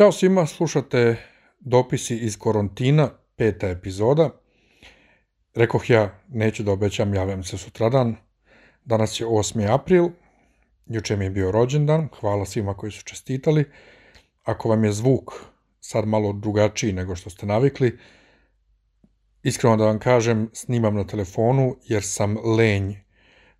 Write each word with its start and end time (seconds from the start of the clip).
Ćao 0.00 0.12
svima, 0.12 0.46
slušate 0.46 1.16
dopisi 1.58 2.16
iz 2.16 2.38
Korontina, 2.38 3.10
peta 3.36 3.68
epizoda. 3.68 4.30
Rekoh 5.54 5.90
ja, 5.90 6.20
neću 6.28 6.62
da 6.62 6.72
obećam, 6.72 7.14
javljam 7.14 7.44
se 7.44 7.58
sutradan. 7.58 8.16
Danas 8.84 9.20
je 9.20 9.26
8. 9.26 9.74
april, 9.74 10.08
juče 10.86 11.16
mi 11.16 11.24
je 11.24 11.30
bio 11.30 11.50
rođendan, 11.50 12.08
hvala 12.20 12.46
svima 12.46 12.74
koji 12.74 12.92
su 12.92 13.04
čestitali. 13.04 13.64
Ako 14.44 14.68
vam 14.68 14.84
je 14.84 14.92
zvuk 14.92 15.32
sad 15.80 16.06
malo 16.06 16.32
drugačiji 16.32 16.92
nego 16.92 17.16
što 17.16 17.30
ste 17.30 17.46
navikli, 17.46 17.98
iskreno 19.42 19.76
da 19.76 19.84
vam 19.84 19.98
kažem, 19.98 20.50
snimam 20.52 20.94
na 20.94 21.06
telefonu 21.06 21.76
jer 21.84 22.02
sam 22.02 22.36
lenj 22.56 22.94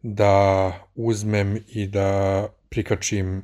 da 0.03 0.73
uzmem 0.95 1.65
i 1.69 1.87
da 1.87 2.49
prikačim 2.69 3.43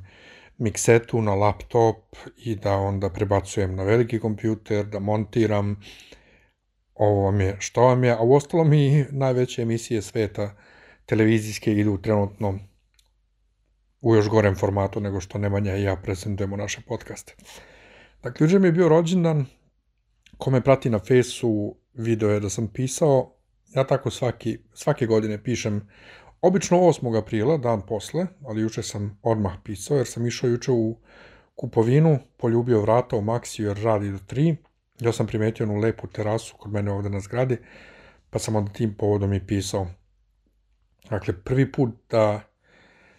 miksetu 0.58 1.22
na 1.22 1.34
laptop 1.34 2.16
i 2.36 2.54
da 2.54 2.76
onda 2.76 3.10
prebacujem 3.10 3.76
na 3.76 3.82
veliki 3.82 4.20
kompjuter, 4.20 4.86
da 4.86 4.98
montiram. 4.98 5.80
Ovo 6.94 7.22
vam 7.22 7.40
je 7.40 7.56
što 7.58 7.82
vam 7.82 8.04
je, 8.04 8.12
a 8.12 8.20
u 8.20 8.34
ostalom 8.34 8.72
i 8.72 9.04
najveće 9.10 9.62
emisije 9.62 10.02
sveta 10.02 10.56
televizijske 11.06 11.72
idu 11.72 11.98
trenutno 12.02 12.58
u 14.00 14.14
još 14.14 14.28
gorem 14.28 14.56
formatu 14.56 15.00
nego 15.00 15.20
što 15.20 15.38
Nemanja 15.38 15.76
i 15.76 15.82
ja 15.82 15.96
prezentujemo 15.96 16.56
naše 16.56 16.80
podcaste. 16.88 17.34
Dakle, 18.22 18.44
juče 18.44 18.58
mi 18.58 18.68
je 18.68 18.72
bio 18.72 18.88
rođendan, 18.88 19.46
ko 20.38 20.50
me 20.50 20.60
prati 20.60 20.90
na 20.90 20.98
fesu 20.98 21.76
video 21.94 22.30
je 22.30 22.40
da 22.40 22.50
sam 22.50 22.68
pisao, 22.68 23.32
ja 23.74 23.84
tako 23.84 24.10
svaki, 24.10 24.58
svake 24.74 25.06
godine 25.06 25.42
pišem 25.42 25.88
Obično 26.46 26.78
8. 26.78 27.18
aprila, 27.18 27.56
dan 27.56 27.80
posle, 27.82 28.26
ali 28.46 28.60
juče 28.60 28.82
sam 28.82 29.18
odmah 29.22 29.52
pisao, 29.64 29.96
jer 29.96 30.06
sam 30.06 30.26
išao 30.26 30.50
juče 30.50 30.72
u 30.72 30.96
kupovinu, 31.54 32.18
poljubio 32.36 32.80
vrata 32.80 33.16
u 33.16 33.20
Maxiju 33.20 33.66
jer 33.66 33.76
radi 33.82 34.10
do 34.10 34.18
3. 34.18 34.56
Ja 35.00 35.12
sam 35.12 35.26
primetio 35.26 35.64
jednu 35.64 35.80
lepu 35.80 36.06
terasu 36.06 36.56
kod 36.56 36.72
mene 36.72 36.92
ovde 36.92 37.10
na 37.10 37.20
zgradi, 37.20 37.58
pa 38.30 38.38
sam 38.38 38.56
onda 38.56 38.72
tim 38.72 38.94
povodom 38.94 39.32
i 39.32 39.46
pisao. 39.46 39.86
Dakle, 41.10 41.34
prvi 41.44 41.72
put 41.72 41.94
da 42.10 42.40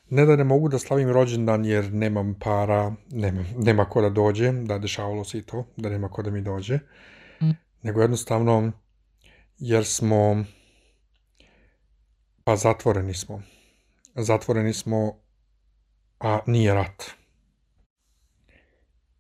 ne 0.09 0.25
da 0.25 0.36
ne 0.36 0.44
mogu 0.44 0.69
da 0.69 0.80
slavim 0.80 1.09
rođendan 1.09 1.66
jer 1.66 1.94
nemam 1.94 2.36
para, 2.39 2.94
nema, 3.12 3.44
nema 3.58 3.86
ko 3.86 4.02
da 4.02 4.09
dođe, 4.09 4.52
da 4.52 4.78
dešavalo 4.78 5.23
se 5.23 5.38
i 5.38 5.41
to, 5.41 5.66
da 5.78 5.89
nema 5.89 6.09
ko 6.09 6.22
da 6.22 6.31
mi 6.31 6.41
dođe, 6.41 6.80
mm. 7.41 7.52
nego 7.81 8.02
jednostavno 8.02 8.72
jer 9.58 9.86
smo 9.86 10.44
Pa 12.48 12.56
zatvoreni 12.56 13.14
smo. 13.14 13.42
Zatvoreni 14.16 14.73
smo, 14.73 15.20
a 16.20 16.40
nije 16.45 16.73
rat. 16.73 17.03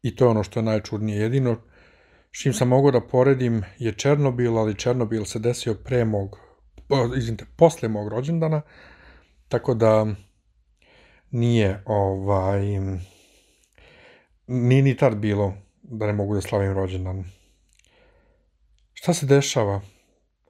I 0.01 0.15
to 0.15 0.25
je 0.25 0.29
ono 0.29 0.43
što 0.43 0.59
je 0.59 0.63
najčudnije. 0.63 1.19
Jedino 1.19 1.57
čim 2.31 2.53
sam 2.53 2.67
mogao 2.67 2.91
da 2.91 3.01
poredim 3.01 3.63
je 3.79 3.93
Černobil, 3.93 4.57
ali 4.57 4.75
Černobil 4.75 5.25
se 5.25 5.39
desio 5.39 5.75
pre 5.75 6.05
mog, 6.05 6.39
izvinite, 7.17 7.45
posle 7.57 7.89
mog 7.89 8.07
rođendana, 8.07 8.61
tako 9.47 9.73
da 9.73 10.05
nije 11.31 11.83
ovaj, 11.85 12.61
nije 14.47 14.81
ni 14.81 14.97
tad 14.97 15.15
bilo 15.17 15.53
da 15.81 16.05
ne 16.07 16.13
mogu 16.13 16.35
da 16.35 16.41
slavim 16.41 16.73
rođendan. 16.73 17.23
Šta 18.93 19.13
se 19.13 19.25
dešava? 19.25 19.81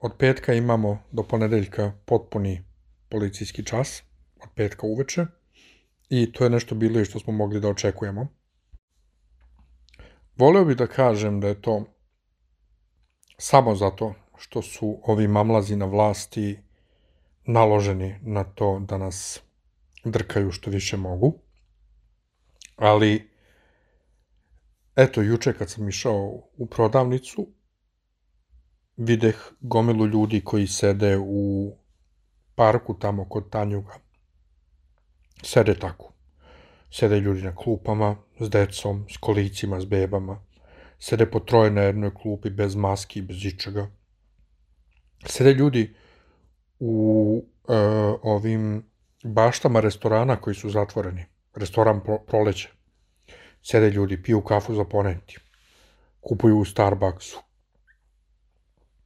Od 0.00 0.12
petka 0.18 0.54
imamo 0.54 0.98
do 1.10 1.22
ponedeljka 1.22 1.92
potpuni 2.06 2.67
policijski 3.08 3.64
čas 3.64 4.02
od 4.42 4.48
petka 4.54 4.86
uveče 4.86 5.26
i 6.08 6.32
to 6.32 6.44
je 6.44 6.50
nešto 6.50 6.74
bilo 6.74 7.00
i 7.00 7.04
što 7.04 7.18
smo 7.18 7.32
mogli 7.32 7.60
da 7.60 7.68
očekujemo. 7.68 8.28
Voleo 10.36 10.64
bih 10.64 10.76
da 10.76 10.86
kažem 10.86 11.40
da 11.40 11.48
je 11.48 11.62
to 11.62 11.84
samo 13.38 13.74
zato 13.74 14.14
što 14.38 14.62
su 14.62 15.00
ovi 15.02 15.28
mamlazi 15.28 15.76
na 15.76 15.86
vlasti 15.86 16.58
naloženi 17.44 18.18
na 18.22 18.44
to 18.44 18.78
da 18.78 18.98
nas 18.98 19.40
drkaju 20.04 20.52
što 20.52 20.70
više 20.70 20.96
mogu. 20.96 21.34
Ali, 22.76 23.30
eto, 24.96 25.22
juče 25.22 25.52
kad 25.52 25.70
sam 25.70 25.88
išao 25.88 26.42
u 26.56 26.66
prodavnicu, 26.66 27.46
videh 28.96 29.36
gomilu 29.60 30.06
ljudi 30.06 30.40
koji 30.44 30.66
sede 30.66 31.18
u 31.18 31.72
parku 32.58 32.94
tamo 32.98 33.24
kod 33.28 33.50
Tanjuga. 33.50 33.94
Sede 35.42 35.74
tako. 35.78 36.12
Sede 36.90 37.20
ljudi 37.20 37.42
na 37.42 37.54
klupama, 37.54 38.16
s 38.40 38.50
decom, 38.50 39.04
s 39.10 39.16
kolicima, 39.16 39.80
s 39.80 39.84
bebama. 39.84 40.40
Sede 40.98 41.26
po 41.30 41.40
troje 41.40 41.70
na 41.70 41.82
jednoj 41.82 42.10
klupi, 42.14 42.50
bez 42.50 42.74
maski, 42.74 43.22
bez 43.22 43.44
ičega. 43.44 43.86
Sede 45.26 45.52
ljudi 45.52 45.94
u 46.80 46.94
e, 47.68 47.74
ovim 48.22 48.82
baštama 49.24 49.80
restorana 49.80 50.36
koji 50.40 50.54
su 50.54 50.70
zatvoreni. 50.70 51.26
Restoran 51.54 52.00
pro, 52.00 52.18
proleće. 52.18 52.68
Sede 53.62 53.90
ljudi, 53.90 54.22
piju 54.22 54.40
kafu 54.40 54.74
za 54.74 54.84
poneti. 54.84 55.38
Kupuju 56.20 56.58
u 56.58 56.64
Starbucksu. 56.64 57.38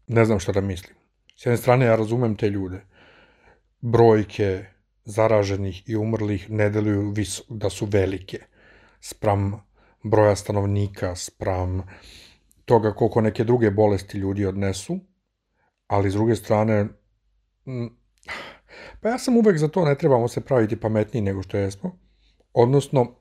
Ne 0.06 0.24
znam 0.24 0.40
šta 0.40 0.52
da 0.52 0.60
mislim. 0.60 0.96
S 1.36 1.46
jedne 1.46 1.56
strane 1.56 1.86
ja 1.86 1.96
razumem 1.96 2.36
te 2.36 2.50
ljude 2.50 2.91
brojke 3.82 4.64
zaraženih 5.04 5.88
i 5.88 5.96
umrlih 5.96 6.50
ne 6.50 6.70
deluju 6.70 7.14
da 7.48 7.70
su 7.70 7.86
velike 7.86 8.38
spram 9.00 9.62
broja 10.02 10.36
stanovnika, 10.36 11.16
spram 11.16 11.82
toga 12.64 12.92
koliko 12.94 13.20
neke 13.20 13.44
druge 13.44 13.70
bolesti 13.70 14.18
ljudi 14.18 14.46
odnesu, 14.46 14.98
ali 15.86 16.10
s 16.10 16.14
druge 16.14 16.36
strane, 16.36 16.88
pa 19.00 19.08
ja 19.08 19.18
sam 19.18 19.36
uvek 19.36 19.58
za 19.58 19.68
to, 19.68 19.84
ne 19.84 19.94
trebamo 19.94 20.28
se 20.28 20.40
praviti 20.40 20.80
pametniji 20.80 21.22
nego 21.22 21.42
što 21.42 21.56
jesmo, 21.56 21.98
odnosno, 22.52 23.14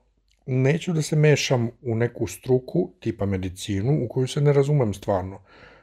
neću 0.45 0.93
da 0.93 1.01
se 1.01 1.15
mešam 1.15 1.69
u 1.81 1.95
neku 1.95 2.27
struku, 2.27 2.93
tipa 2.99 3.25
medicinu, 3.25 4.05
u 4.05 4.07
koju 4.09 4.27
se 4.27 4.41
ne 4.41 4.53
razumem 4.53 4.93
stvarno. 4.93 5.41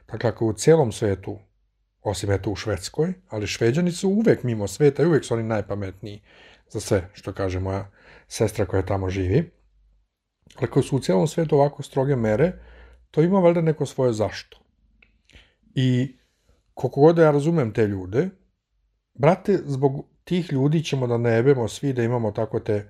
Dakle, 0.08 0.30
ako 0.30 0.46
u 0.46 0.52
celom 0.52 0.92
svetu 0.92 1.38
osim 2.08 2.30
eto 2.30 2.50
u 2.50 2.56
Švedskoj, 2.56 3.12
ali 3.28 3.46
Šveđani 3.46 3.92
su 3.92 4.08
uvek 4.08 4.42
mimo 4.42 4.68
sveta 4.68 5.02
i 5.02 5.06
uvek 5.06 5.24
su 5.24 5.34
oni 5.34 5.42
najpametniji 5.42 6.22
za 6.70 6.80
sve, 6.80 7.08
što 7.12 7.32
kaže 7.32 7.60
moja 7.60 7.90
sestra 8.28 8.66
koja 8.66 8.82
tamo 8.82 9.10
živi. 9.10 9.50
Ali 10.56 10.66
ako 10.66 10.82
su 10.82 10.96
u 10.96 11.00
cijelom 11.00 11.26
svetu 11.26 11.56
ovako 11.56 11.82
stroge 11.82 12.16
mere, 12.16 12.52
to 13.10 13.22
ima 13.22 13.38
valjda 13.38 13.60
neko 13.60 13.86
svoje 13.86 14.12
zašto. 14.12 14.58
I 15.74 16.16
koliko 16.74 17.00
god 17.00 17.16
da 17.16 17.22
ja 17.22 17.30
razumem 17.30 17.72
te 17.72 17.86
ljude, 17.86 18.28
brate, 19.14 19.58
zbog 19.64 20.06
tih 20.24 20.52
ljudi 20.52 20.84
ćemo 20.84 21.06
da 21.06 21.18
ne 21.18 21.30
jebemo 21.30 21.68
svi 21.68 21.92
da 21.92 22.02
imamo 22.02 22.30
tako 22.30 22.60
te 22.60 22.88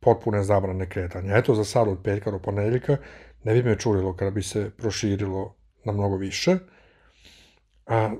potpune 0.00 0.42
zabrane 0.42 0.88
kretanja. 0.88 1.36
Eto, 1.36 1.54
za 1.54 1.64
sad 1.64 1.88
od 1.88 1.98
petka 2.04 2.30
do 2.30 2.38
ponedeljka 2.38 2.96
ne 3.44 3.54
bi 3.54 3.62
me 3.62 3.78
čulilo 3.78 4.16
kada 4.16 4.30
bi 4.30 4.42
se 4.42 4.70
proširilo 4.76 5.54
na 5.84 5.92
mnogo 5.92 6.16
više. 6.16 6.56
A 7.86 8.10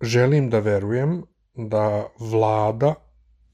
želim 0.00 0.50
da 0.50 0.58
verujem 0.58 1.22
da 1.54 2.08
vlada 2.18 2.94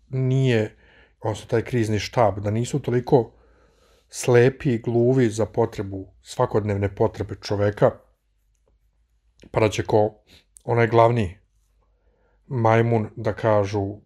nije, 0.09 0.77
odnosno 1.21 1.47
taj 1.47 1.63
krizni 1.63 1.99
štab, 1.99 2.39
da 2.39 2.51
nisu 2.51 2.79
toliko 2.79 3.33
slepi 4.09 4.75
i 4.75 4.79
gluvi 4.79 5.29
za 5.29 5.47
potrebu, 5.47 6.07
svakodnevne 6.23 6.95
potrebe 6.95 7.35
čoveka, 7.43 7.91
pa 9.51 9.61
da 9.61 9.69
će 9.69 9.85
ko 9.85 10.15
onaj 10.65 10.87
glavni 10.87 11.39
majmun 12.47 13.09
da 13.17 13.33
kažu, 13.33 14.01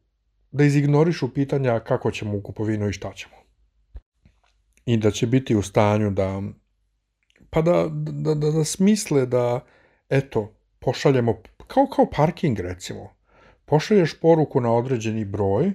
da 0.51 0.65
izignorišu 0.65 1.35
pitanja 1.35 1.81
kako 1.81 2.11
ćemo 2.11 2.37
u 2.37 2.43
kupovinu 2.43 2.89
i 2.89 2.93
šta 2.93 3.13
ćemo. 3.13 3.35
I 4.87 4.97
da 4.97 5.11
će 5.11 5.27
biti 5.27 5.57
u 5.57 5.63
stanju 5.63 6.11
da, 6.11 6.43
pa 7.51 7.63
da, 7.63 7.89
da, 7.91 8.35
da, 8.35 8.51
da 8.51 8.65
smisle 8.65 9.27
da, 9.27 9.61
eto, 10.09 10.55
pošaljemo 10.79 11.43
kao, 11.69 11.87
kao 11.87 12.07
parking 12.17 12.61
recimo. 12.61 13.15
Pošalješ 13.65 14.21
poruku 14.21 14.61
na 14.61 14.75
određeni 14.75 15.25
broj, 15.25 15.73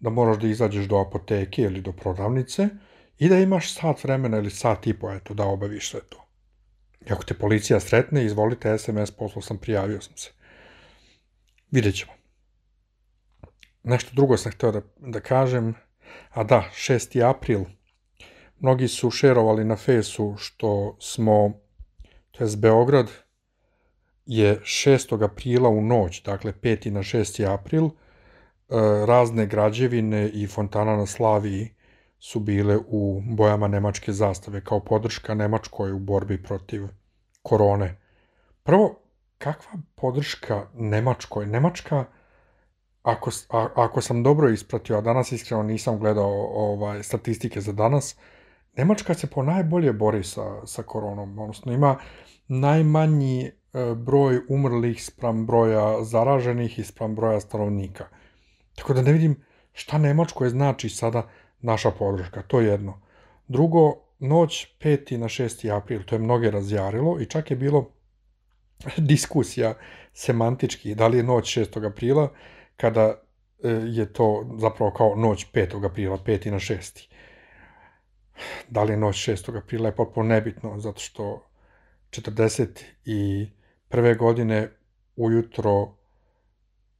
da 0.00 0.10
moraš 0.10 0.38
da 0.38 0.48
izađeš 0.48 0.84
do 0.84 0.98
apoteke 0.98 1.62
ili 1.62 1.80
do 1.80 1.92
prodavnice 1.92 2.68
i 3.18 3.28
da 3.28 3.38
imaš 3.38 3.74
sat 3.74 4.04
vremena 4.04 4.38
ili 4.38 4.50
sat 4.50 4.86
i 4.86 4.94
po, 4.98 5.12
eto, 5.12 5.34
da 5.34 5.44
obaviš 5.44 5.90
sve 5.90 6.00
to. 6.08 6.26
I 7.06 7.12
ako 7.12 7.24
te 7.24 7.34
policija 7.34 7.80
sretne, 7.80 8.24
izvolite 8.24 8.78
SMS, 8.78 9.10
poslao 9.10 9.42
sam, 9.42 9.58
prijavio 9.58 10.00
sam 10.00 10.16
se. 10.16 10.30
Vidjet 11.70 11.94
ćemo. 11.94 12.12
Nešto 13.82 14.10
drugo 14.14 14.36
sam 14.36 14.52
hteo 14.52 14.72
da, 14.72 14.80
da 14.96 15.20
kažem, 15.20 15.74
a 16.30 16.44
da, 16.44 16.70
6. 16.74 17.28
april, 17.30 17.64
mnogi 18.58 18.88
su 18.88 19.10
šerovali 19.10 19.64
na 19.64 19.76
fesu 19.76 20.34
što 20.38 20.96
smo, 21.00 21.52
to 22.30 22.44
je 22.44 22.56
Beograd, 22.56 23.10
je 24.26 24.60
6. 24.60 25.24
aprila 25.24 25.68
u 25.68 25.80
noć, 25.80 26.22
dakle 26.22 26.52
5. 26.52 26.90
na 26.90 27.00
6. 27.00 27.54
april, 27.54 27.84
e, 27.84 27.90
razne 29.06 29.46
građevine 29.46 30.28
i 30.28 30.46
fontana 30.46 30.96
na 30.96 31.06
Slaviji 31.06 31.74
su 32.18 32.40
bile 32.40 32.78
u 32.88 33.22
bojama 33.26 33.68
nemačke 33.68 34.12
zastave 34.12 34.64
kao 34.64 34.80
podrška 34.80 35.34
Nemačkoj 35.34 35.92
u 35.92 35.98
borbi 35.98 36.42
protiv 36.42 36.82
korone. 37.42 38.00
Prvo, 38.62 38.98
kakva 39.38 39.72
podrška 39.94 40.66
Nemačkoj? 40.74 41.46
Nemačka, 41.46 42.04
ako, 43.02 43.30
a, 43.50 43.68
ako 43.74 44.00
sam 44.00 44.22
dobro 44.22 44.50
ispratio, 44.50 44.98
a 44.98 45.00
danas 45.00 45.32
iskreno 45.32 45.62
nisam 45.62 45.98
gledao 45.98 46.48
ovaj, 46.54 47.02
statistike 47.02 47.60
za 47.60 47.72
danas, 47.72 48.16
Nemačka 48.76 49.14
se 49.14 49.26
po 49.26 49.42
najbolje 49.42 49.92
bori 49.92 50.24
sa, 50.24 50.66
sa 50.66 50.82
koronom, 50.82 51.38
odnosno 51.38 51.72
ima 51.72 51.96
najmanji 52.48 53.50
broj 53.96 54.40
umrlih 54.48 55.04
spram 55.04 55.46
broja 55.46 56.04
zaraženih 56.04 56.78
i 56.78 56.84
spram 56.84 57.14
broja 57.14 57.40
stanovnika. 57.40 58.06
Tako 58.74 58.94
da 58.94 59.02
ne 59.02 59.12
vidim 59.12 59.36
šta 59.72 59.98
Nemačkoj 59.98 60.48
znači 60.48 60.88
sada 60.88 61.28
naša 61.60 61.90
podrška, 61.90 62.42
to 62.42 62.60
je 62.60 62.66
jedno. 62.66 63.00
Drugo, 63.48 63.94
noć 64.18 64.76
5. 64.80 65.16
na 65.16 65.26
6. 65.28 65.76
april, 65.76 66.02
to 66.02 66.14
je 66.14 66.18
mnoge 66.18 66.50
razjarilo 66.50 67.20
i 67.20 67.26
čak 67.26 67.50
je 67.50 67.56
bilo 67.56 67.90
diskusija 68.96 69.74
semantički, 70.12 70.94
da 70.94 71.06
li 71.06 71.16
je 71.16 71.22
noć 71.22 71.58
6. 71.58 71.86
aprila, 71.86 72.32
kada 72.76 73.22
e, 73.62 73.70
je 73.70 74.12
to 74.12 74.46
zapravo 74.58 74.90
kao 74.90 75.16
noć 75.16 75.46
5. 75.52 75.86
aprila, 75.86 76.18
5. 76.18 76.50
na 76.50 76.58
6. 76.58 77.08
Da 78.68 78.82
li 78.82 78.92
je 78.92 78.96
noć 78.96 79.28
6. 79.28 79.58
aprila 79.58 79.88
je 79.88 79.96
potpuno 79.96 80.28
nebitno, 80.28 80.80
zato 80.80 81.00
što 81.00 81.46
41. 83.90 84.18
godine 84.18 84.70
ujutro 85.16 85.94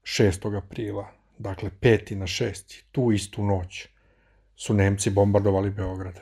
6. 0.03 0.57
aprila, 0.57 1.09
dakle 1.39 1.71
5. 1.81 2.15
na 2.15 2.27
6. 2.27 2.83
tu 2.93 3.13
istu 3.13 3.45
noć 3.45 3.89
su 4.57 4.75
Nemci 4.75 5.11
bombardovali 5.11 5.71
Beograd. 5.71 6.21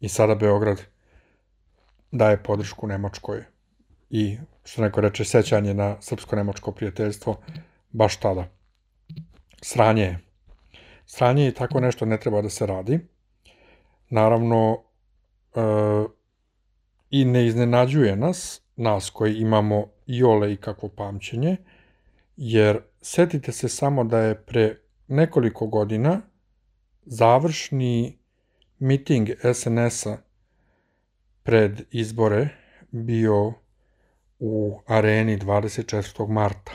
I 0.00 0.08
sada 0.08 0.34
Beograd 0.34 0.80
daje 2.10 2.42
podršku 2.42 2.86
Nemačkoj 2.86 3.44
i, 4.10 4.38
što 4.64 4.82
neko 4.82 5.00
reče, 5.00 5.24
sećanje 5.24 5.74
na 5.74 5.96
srpsko-nemačko 6.00 6.72
prijateljstvo 6.72 7.40
baš 7.90 8.16
tada. 8.16 8.48
Sranje 9.62 10.02
je. 10.02 10.18
Sranje 11.06 11.48
i 11.48 11.54
tako 11.54 11.80
nešto 11.80 12.06
ne 12.06 12.20
treba 12.20 12.42
da 12.42 12.50
se 12.50 12.66
radi. 12.66 12.98
Naravno, 14.10 14.82
e, 15.54 15.60
i 17.10 17.24
ne 17.24 17.46
iznenađuje 17.46 18.16
nas, 18.16 18.65
nas 18.76 19.10
koji 19.10 19.34
imamo 19.34 19.86
i 20.06 20.22
ole 20.22 20.52
i 20.52 20.56
kakvo 20.56 20.88
pamćenje, 20.88 21.56
jer 22.36 22.80
setite 23.02 23.52
se 23.52 23.68
samo 23.68 24.04
da 24.04 24.18
je 24.20 24.42
pre 24.42 24.76
nekoliko 25.08 25.66
godina 25.66 26.20
završni 27.02 28.18
miting 28.78 29.28
SNS-a 29.54 30.16
pred 31.42 31.82
izbore 31.90 32.48
bio 32.90 33.52
u 34.38 34.80
areni 34.86 35.38
24. 35.38 36.28
marta. 36.28 36.72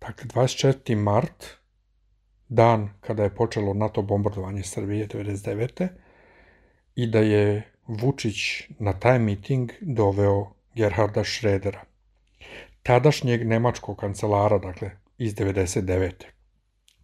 Dakle, 0.00 0.26
24. 0.26 0.96
mart, 0.96 1.44
dan 2.48 2.88
kada 3.00 3.22
je 3.22 3.34
počelo 3.34 3.74
NATO 3.74 4.02
bombardovanje 4.02 4.62
Srbije 4.62 5.08
99. 5.08 5.88
i 6.94 7.06
da 7.06 7.18
je 7.18 7.72
Vučić 7.86 8.36
na 8.78 8.92
taj 8.92 9.18
miting 9.18 9.70
doveo 9.80 10.57
Gerharda 10.78 11.24
Schrödera, 11.24 11.80
tadašnjeg 12.82 13.46
nemačkog 13.46 13.96
kancelara, 13.98 14.58
dakle, 14.58 14.90
iz 15.18 15.34
99. 15.34 16.12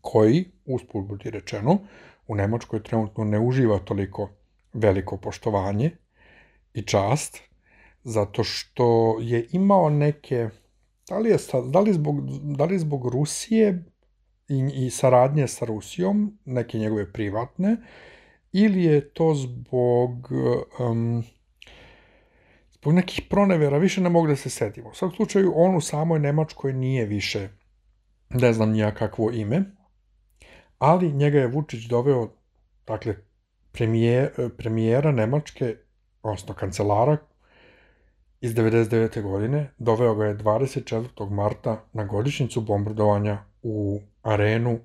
koji, 0.00 0.44
usput 0.65 1.06
budi 1.06 1.31
rečeno, 1.31 1.79
u 2.26 2.35
Nemačkoj 2.35 2.82
trenutno 2.82 3.25
ne 3.25 3.41
uživa 3.41 3.79
toliko 3.79 4.29
veliko 4.73 5.17
poštovanje 5.17 5.91
i 6.75 6.82
čast, 6.82 7.41
zato 8.05 8.44
što 8.44 9.19
je 9.21 9.47
imao 9.53 9.91
neke, 9.91 10.49
da 11.09 11.19
li, 11.19 11.31
je, 11.31 11.38
da 11.73 11.81
li, 11.81 11.93
zbog, 11.93 12.21
da 12.56 12.65
li 12.65 12.79
zbog 12.79 13.09
Rusije 13.09 13.85
i, 14.49 14.87
i 14.87 14.91
saradnje 14.91 15.49
sa 15.49 15.65
Rusijom, 15.65 16.38
neke 16.44 16.79
njegove 16.79 17.12
privatne, 17.12 17.76
ili 18.53 18.85
je 18.85 19.09
to 19.11 19.35
zbog 19.35 20.31
um, 20.79 21.25
zbog 22.85 22.95
nekih 22.95 23.23
pronevera, 23.31 23.79
više 23.79 24.01
ne 24.01 24.11
mogu 24.11 24.27
da 24.27 24.37
se 24.37 24.51
setimo. 24.51 24.89
U 24.89 24.95
svakom 24.95 25.17
slučaju, 25.17 25.53
on 25.57 25.77
u 25.77 25.81
samoj 25.81 26.19
Nemačkoj 26.19 26.73
nije 26.73 27.07
više, 27.07 27.49
ne 28.31 28.53
znam 28.53 28.71
nija 28.71 28.95
kakvo 28.95 29.31
ime, 29.31 29.65
ali 30.79 31.13
njega 31.13 31.39
je 31.39 31.47
Vučić 31.47 31.85
doveo, 31.85 32.29
dakle, 32.87 33.17
premije, 33.73 34.33
premijera 34.57 35.13
Nemačke, 35.13 35.77
odnosno 36.23 36.55
kancelara 36.55 37.17
iz 38.41 38.55
99. 38.55 39.23
godine, 39.23 39.71
doveo 39.79 40.15
ga 40.15 40.27
je 40.27 40.37
24. 40.37 41.31
marta 41.31 41.85
na 41.93 42.05
godišnjicu 42.05 42.61
bombardovanja 42.61 43.39
u 43.63 44.01
arenu 44.23 44.79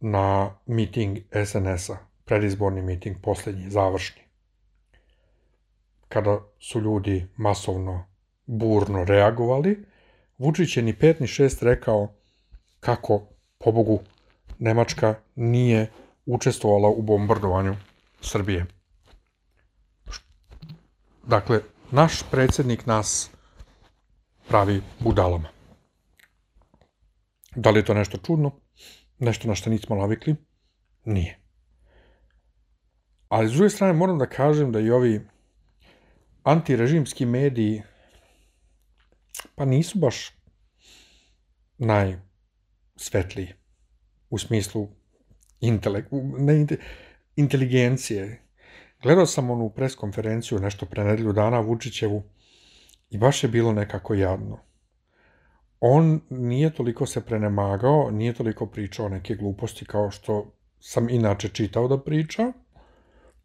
na 0.00 0.54
miting 0.66 1.18
SNS-a, 1.46 1.96
predizborni 2.24 2.82
miting, 2.82 3.16
poslednji, 3.22 3.70
završni. 3.70 4.23
Kada 6.14 6.40
su 6.60 6.80
ljudi 6.80 7.26
masovno, 7.36 8.06
burno 8.46 9.04
reagovali, 9.04 9.84
Vučić 10.38 10.76
je 10.76 10.82
ni 10.82 10.98
pet 10.98 11.20
ni 11.20 11.26
šest 11.26 11.62
rekao 11.62 12.14
kako, 12.80 13.22
pobogu, 13.58 13.98
Nemačka 14.58 15.14
nije 15.34 15.90
učestvovala 16.26 16.88
u 16.88 17.02
bombardovanju 17.02 17.76
Srbije. 18.20 18.66
Dakle, 21.26 21.60
naš 21.90 22.22
predsednik 22.30 22.86
nas 22.86 23.30
pravi 24.48 24.82
budalama. 25.00 25.48
Da 27.56 27.70
li 27.70 27.78
je 27.78 27.84
to 27.84 27.94
nešto 27.94 28.18
čudno? 28.18 28.50
Nešto 29.18 29.48
na 29.48 29.54
što 29.54 29.70
nismo 29.70 29.96
navikli? 29.96 30.36
Nije. 31.04 31.38
Ali 33.28 33.48
s 33.48 33.52
druge 33.52 33.70
strane 33.70 33.92
moram 33.92 34.18
da 34.18 34.26
kažem 34.26 34.72
da 34.72 34.80
i 34.80 34.90
ovi 34.90 35.33
antirežimski 36.44 37.26
mediji 37.26 37.82
pa 39.54 39.64
nisu 39.64 39.98
baš 39.98 40.32
najsvetliji 41.78 43.48
u 44.30 44.38
smislu 44.38 44.88
intelekt, 45.60 46.08
ne, 46.38 46.66
inteligencije. 47.36 48.42
Gledao 49.02 49.26
sam 49.26 49.50
onu 49.50 49.70
preskonferenciju 49.70 50.58
nešto 50.58 50.86
pre 50.86 51.04
nedelju 51.04 51.32
dana 51.32 51.60
Vučićevu 51.60 52.22
i 53.10 53.18
baš 53.18 53.42
je 53.42 53.48
bilo 53.48 53.72
nekako 53.72 54.14
jadno. 54.14 54.58
On 55.80 56.20
nije 56.30 56.74
toliko 56.74 57.06
se 57.06 57.20
prenemagao, 57.20 58.10
nije 58.10 58.32
toliko 58.32 58.66
pričao 58.66 59.08
neke 59.08 59.34
gluposti 59.34 59.84
kao 59.84 60.10
što 60.10 60.52
sam 60.80 61.08
inače 61.10 61.48
čitao 61.48 61.88
da 61.88 61.98
priča, 61.98 62.52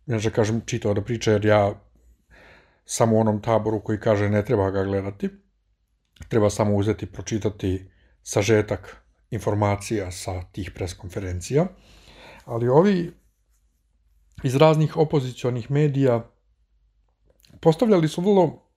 Inače, 0.10 0.32
kažem, 0.32 0.62
čitao 0.66 0.94
da 0.94 1.02
priča, 1.02 1.32
jer 1.32 1.46
ja 1.46 1.74
sam 2.92 3.14
u 3.14 3.20
onom 3.20 3.42
taboru 3.42 3.84
koji 3.84 4.00
kaže 4.00 4.30
ne 4.30 4.46
treba 4.46 4.72
ga 4.72 4.84
gledati, 4.84 5.30
treba 6.28 6.50
samo 6.50 6.76
uzeti, 6.76 7.06
pročitati 7.06 7.92
sažetak 8.24 9.06
informacija 9.30 10.12
sa 10.12 10.42
tih 10.52 10.72
preskonferencija, 10.76 11.68
ali 12.46 12.68
ovi 12.68 13.14
iz 14.44 14.56
raznih 14.56 14.98
opozicionih 14.98 15.72
medija 15.72 16.32
postavljali 17.62 18.08
su 18.08 18.22
vrlo, 18.22 18.70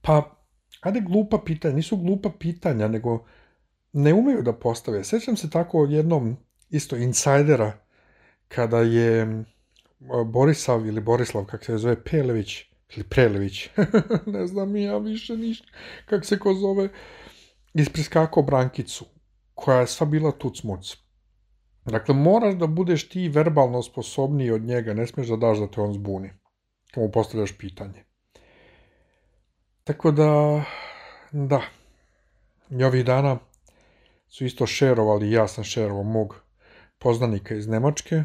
pa, 0.00 0.44
ajde 0.80 1.00
glupa 1.00 1.38
pitanja, 1.46 1.74
nisu 1.74 1.96
glupa 1.96 2.30
pitanja, 2.38 2.88
nego 2.88 3.24
ne 3.92 4.14
umeju 4.14 4.42
da 4.42 4.52
postave. 4.52 5.04
Sećam 5.04 5.36
se 5.36 5.50
tako 5.50 5.84
jednom 5.84 6.36
isto 6.70 6.96
insajdera 6.96 7.72
kada 8.48 8.78
je 8.78 9.44
Borisav 10.26 10.86
ili 10.86 11.00
Borislav, 11.00 11.44
kak 11.44 11.64
se 11.64 11.78
zove, 11.78 12.04
Pelević, 12.04 12.73
ili 12.96 13.08
Prelević, 13.08 13.68
ne 14.34 14.46
znam 14.46 14.76
ja 14.76 14.98
više 14.98 15.36
ništa, 15.36 15.66
kak 16.06 16.24
se 16.24 16.38
ko 16.38 16.54
zove, 16.54 16.88
ispreskakao 17.74 18.42
Brankicu, 18.42 19.04
koja 19.54 19.80
je 19.80 19.86
sva 19.86 20.06
bila 20.06 20.32
tucmuc. 20.32 20.96
Dakle, 21.84 22.14
moraš 22.14 22.54
da 22.54 22.66
budeš 22.66 23.08
ti 23.08 23.28
verbalno 23.28 23.82
sposobniji 23.82 24.50
od 24.50 24.62
njega, 24.62 24.94
ne 24.94 25.06
smiješ 25.06 25.28
da 25.28 25.36
daš 25.36 25.58
da 25.58 25.66
te 25.66 25.80
on 25.80 25.92
zbuni, 25.92 26.30
kad 26.94 27.04
mu 27.04 27.10
postavljaš 27.10 27.58
pitanje. 27.58 28.04
Tako 29.84 30.10
da, 30.10 30.62
da, 31.32 31.62
i 32.70 32.84
ovih 32.84 33.04
dana 33.04 33.38
su 34.28 34.44
isto 34.44 34.66
šerovali, 34.66 35.30
ja 35.30 35.48
sam 35.48 35.64
šerovao 35.64 36.02
mog 36.02 36.40
poznanika 36.98 37.54
iz 37.54 37.68
Nemačke, 37.68 38.24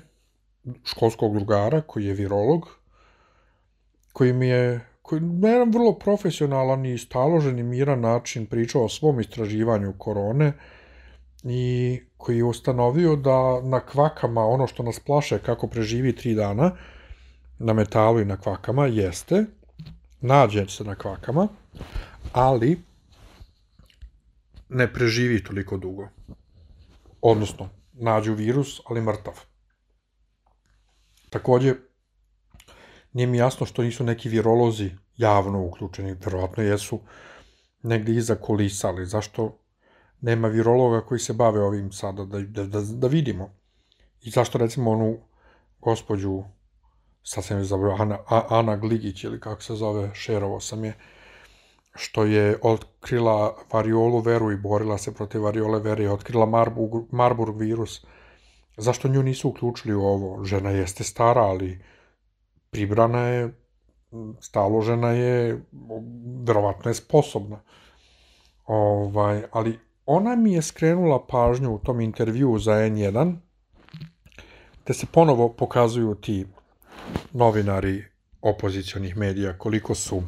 školskog 0.84 1.34
drugara 1.34 1.82
koji 1.82 2.06
je 2.06 2.14
virolog, 2.14 2.79
koji 4.20 4.34
mi 4.34 4.48
je 4.48 4.80
koji 5.02 5.22
na 5.22 5.50
jedan 5.50 5.72
vrlo 5.72 5.94
profesionalan 6.00 6.86
i 6.86 6.98
staložen 6.98 7.60
i 7.60 7.64
miran 7.64 8.02
način 8.02 8.46
pričao 8.46 8.84
o 8.86 8.90
svom 8.90 9.20
istraživanju 9.20 9.94
korone 9.98 10.54
i 11.44 12.00
koji 12.18 12.38
je 12.38 12.44
ustanovio 12.44 13.16
da 13.16 13.62
na 13.62 13.80
kvakama 13.80 14.46
ono 14.46 14.68
što 14.68 14.84
nas 14.84 15.00
plaše 15.00 15.40
kako 15.40 15.68
preživi 15.68 16.16
tri 16.16 16.36
dana 16.36 16.72
na 17.60 17.74
metalu 17.74 18.20
i 18.20 18.26
na 18.26 18.38
kvakama 18.38 18.86
jeste 18.86 19.46
nađe 20.22 20.68
se 20.68 20.84
na 20.84 20.96
kvakama, 20.96 21.48
ali 22.34 22.82
ne 24.70 24.94
preživi 24.94 25.44
toliko 25.44 25.78
dugo. 25.78 26.10
Odnosno, 27.22 27.70
nađu 27.94 28.34
virus, 28.34 28.82
ali 28.90 29.02
mrtav. 29.02 29.40
Takođe, 31.30 31.76
nije 33.14 33.28
mi 33.28 33.38
jasno 33.38 33.66
što 33.66 33.84
nisu 33.84 34.04
neki 34.04 34.30
virolozi 34.30 34.92
javno 35.18 35.66
uključeni, 35.66 36.16
verovatno 36.26 36.64
jesu 36.64 37.00
negde 37.84 38.12
iza 38.12 38.36
kulisa, 38.36 38.88
ali 38.88 39.06
zašto 39.06 39.58
nema 40.22 40.48
virologa 40.48 41.02
koji 41.02 41.20
se 41.20 41.34
bave 41.34 41.64
ovim 41.64 41.92
sada, 41.92 42.26
da, 42.26 42.40
da, 42.40 42.64
da, 42.64 42.82
da 42.82 43.08
vidimo. 43.08 43.50
I 44.22 44.30
zašto 44.30 44.58
recimo 44.58 44.92
onu 44.92 45.18
gospođu, 45.82 46.44
sad 47.24 47.44
sam 47.44 47.58
je 47.58 47.64
zabrao, 47.64 47.96
Ana, 48.00 48.20
Ana 48.50 48.78
Gligić 48.78 49.24
ili 49.24 49.40
kako 49.40 49.62
se 49.62 49.76
zove, 49.76 50.12
šerovo 50.14 50.60
sam 50.60 50.84
je, 50.84 50.94
što 51.96 52.24
je 52.24 52.60
otkrila 52.62 53.56
variolu 53.72 54.20
veru 54.20 54.52
i 54.52 54.58
borila 54.58 54.98
se 54.98 55.14
protiv 55.14 55.44
variole 55.44 55.80
vere 55.80 56.04
i 56.04 56.08
otkrila 56.08 56.46
Marburg, 56.46 56.92
Marburg 57.12 57.58
virus. 57.58 58.06
Zašto 58.78 59.08
nju 59.08 59.24
nisu 59.24 59.50
uključili 59.50 59.94
u 59.94 60.02
ovo? 60.02 60.44
Žena 60.44 60.70
jeste 60.70 61.04
stara, 61.04 61.42
ali 61.42 61.80
pribrana 62.70 63.20
je, 63.20 63.54
staložena 64.40 65.10
je, 65.10 65.62
verovatno 66.44 66.92
je 66.92 66.96
sposobna. 66.96 67.60
Ovaj, 68.66 69.44
ali 69.52 69.80
ona 70.06 70.36
mi 70.36 70.54
je 70.54 70.62
skrenula 70.62 71.26
pažnju 71.28 71.76
u 71.76 71.80
tom 71.80 72.02
intervju 72.02 72.60
za 72.60 72.72
N1, 72.72 73.36
gde 74.84 74.94
se 74.94 75.06
ponovo 75.12 75.50
pokazuju 75.50 76.16
ti 76.16 76.46
novinari 77.34 78.04
opozicijonih 78.42 79.18
medija, 79.18 79.58
koliko 79.58 79.96
su 79.96 80.24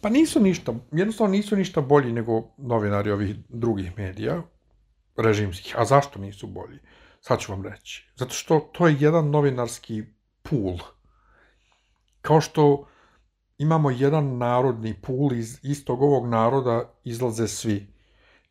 Pa 0.00 0.08
nisu 0.08 0.40
ništa, 0.40 0.74
jednostavno 0.92 1.32
nisu 1.32 1.56
ništa 1.56 1.80
bolji 1.80 2.12
nego 2.12 2.42
novinari 2.56 3.10
ovih 3.10 3.36
drugih 3.48 3.98
medija, 3.98 4.42
režimskih. 5.16 5.74
A 5.78 5.84
zašto 5.84 6.18
nisu 6.18 6.46
bolji? 6.46 6.78
Sad 7.20 7.40
ću 7.40 7.52
vam 7.52 7.66
reći. 7.66 8.10
Zato 8.16 8.34
što 8.34 8.60
to 8.60 8.88
je 8.88 8.96
jedan 9.00 9.30
novinarski 9.30 10.02
pool. 10.42 10.78
Kao 12.22 12.40
što 12.40 12.86
imamo 13.58 13.90
jedan 13.90 14.38
narodni 14.38 14.94
pool, 15.02 15.32
iz 15.32 15.58
istog 15.62 16.02
ovog 16.02 16.26
naroda 16.26 16.94
izlaze 17.04 17.48
svi. 17.48 17.86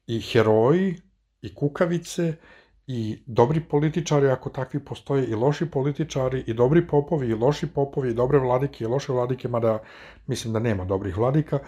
I 0.07 0.21
heroji, 0.21 0.95
i 1.41 1.55
kukavice, 1.55 2.33
i 2.88 3.24
dobri 3.25 3.62
političari, 3.62 4.29
ako 4.29 4.50
takvi 4.50 4.86
postoje, 4.86 5.27
i 5.27 5.36
loši 5.36 5.65
političari, 5.65 6.43
i 6.47 6.53
dobri 6.53 6.88
popovi, 6.88 7.27
i 7.27 7.33
loši 7.33 7.67
popovi, 7.67 8.09
i 8.09 8.13
dobre 8.13 8.39
vladike, 8.39 8.83
i 8.83 8.88
loše 8.88 9.12
vladike, 9.12 9.47
mada 9.47 9.79
mislim 10.27 10.53
da 10.53 10.59
nema 10.59 10.86
dobrih 10.86 11.17
vladika, 11.17 11.59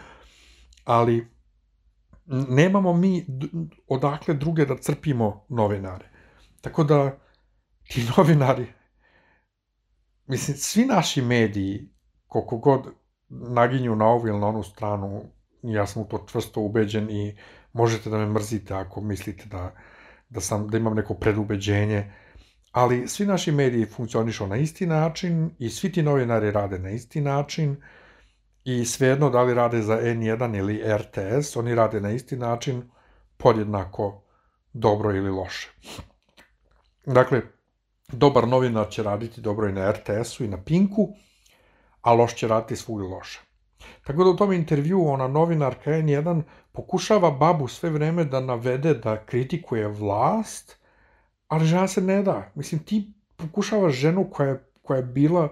ali 0.84 1.28
nemamo 2.50 2.94
mi 2.94 3.26
odakle 3.88 4.34
druge 4.34 4.66
da 4.66 4.78
crpimo 4.78 5.46
novinare. 5.50 6.10
Tako 6.62 6.84
da, 6.84 7.18
ti 7.88 8.06
novinari, 8.18 8.66
mislim, 10.30 10.58
svi 10.58 10.86
naši 10.86 11.22
mediji, 11.22 11.90
koliko 12.28 12.58
god 12.58 12.82
naginju 13.30 13.96
na 13.96 14.06
ovu 14.06 14.28
ili 14.28 14.40
na 14.40 14.48
onu 14.48 14.64
stranu, 14.64 15.24
ja 15.62 15.88
sam 15.88 16.02
u 16.02 16.06
to 16.06 16.26
čvrsto 16.32 16.62
ubeđen 16.62 17.10
i 17.10 17.38
možete 17.74 18.10
da 18.10 18.18
me 18.18 18.26
mrzite 18.26 18.74
ako 18.74 19.02
mislite 19.02 19.46
da 19.46 19.76
da, 20.30 20.42
sam, 20.42 20.68
da 20.68 20.78
imam 20.78 20.96
neko 20.96 21.14
predubeđenje, 21.14 22.14
ali 22.72 23.08
svi 23.08 23.26
naši 23.26 23.52
mediji 23.52 23.86
funkcionišu 23.86 24.48
na 24.48 24.58
isti 24.58 24.86
način 24.86 25.56
i 25.60 25.70
svi 25.70 25.92
ti 25.92 26.04
novinari 26.04 26.52
rade 26.52 26.80
na 26.80 26.90
isti 26.90 27.22
način 27.22 27.76
i 28.64 28.86
svejedno 28.86 29.30
da 29.30 29.44
li 29.44 29.54
rade 29.54 29.82
za 29.82 30.02
N1 30.02 30.58
ili 30.58 30.84
RTS, 30.98 31.56
oni 31.56 31.76
rade 31.76 32.02
na 32.02 32.12
isti 32.12 32.38
način 32.38 32.84
podjednako 33.38 34.22
dobro 34.74 35.16
ili 35.16 35.30
loše. 35.30 35.70
Dakle, 37.06 37.42
dobar 38.12 38.48
novinar 38.48 38.90
će 38.90 39.04
raditi 39.04 39.42
dobro 39.42 39.70
i 39.70 39.74
na 39.74 39.92
RTS-u 39.92 40.44
i 40.44 40.48
na 40.48 40.64
Pinku, 40.64 41.10
a 42.02 42.14
loš 42.14 42.36
će 42.36 42.48
raditi 42.48 42.76
svugdje 42.76 43.08
loše. 43.08 43.40
Tako 44.04 44.24
da 44.24 44.30
u 44.30 44.38
tom 44.38 44.54
intervju 44.54 45.08
ona 45.08 45.28
novinarka 45.28 45.92
N1 45.92 46.42
pokušava 46.72 47.32
babu 47.32 47.68
sve 47.68 47.90
vreme 47.90 48.24
da 48.24 48.40
navede 48.40 48.94
da 48.94 49.26
kritikuje 49.26 49.88
vlast, 49.88 50.78
ali 51.48 51.66
žena 51.66 51.88
se 51.88 52.02
ne 52.02 52.24
da. 52.24 52.52
Mislim, 52.56 52.84
ti 52.84 53.14
pokušavaš 53.36 53.94
ženu 53.94 54.30
koja 54.32 54.50
je, 54.50 54.64
koja 54.82 54.98
je 54.98 55.04
bila 55.04 55.50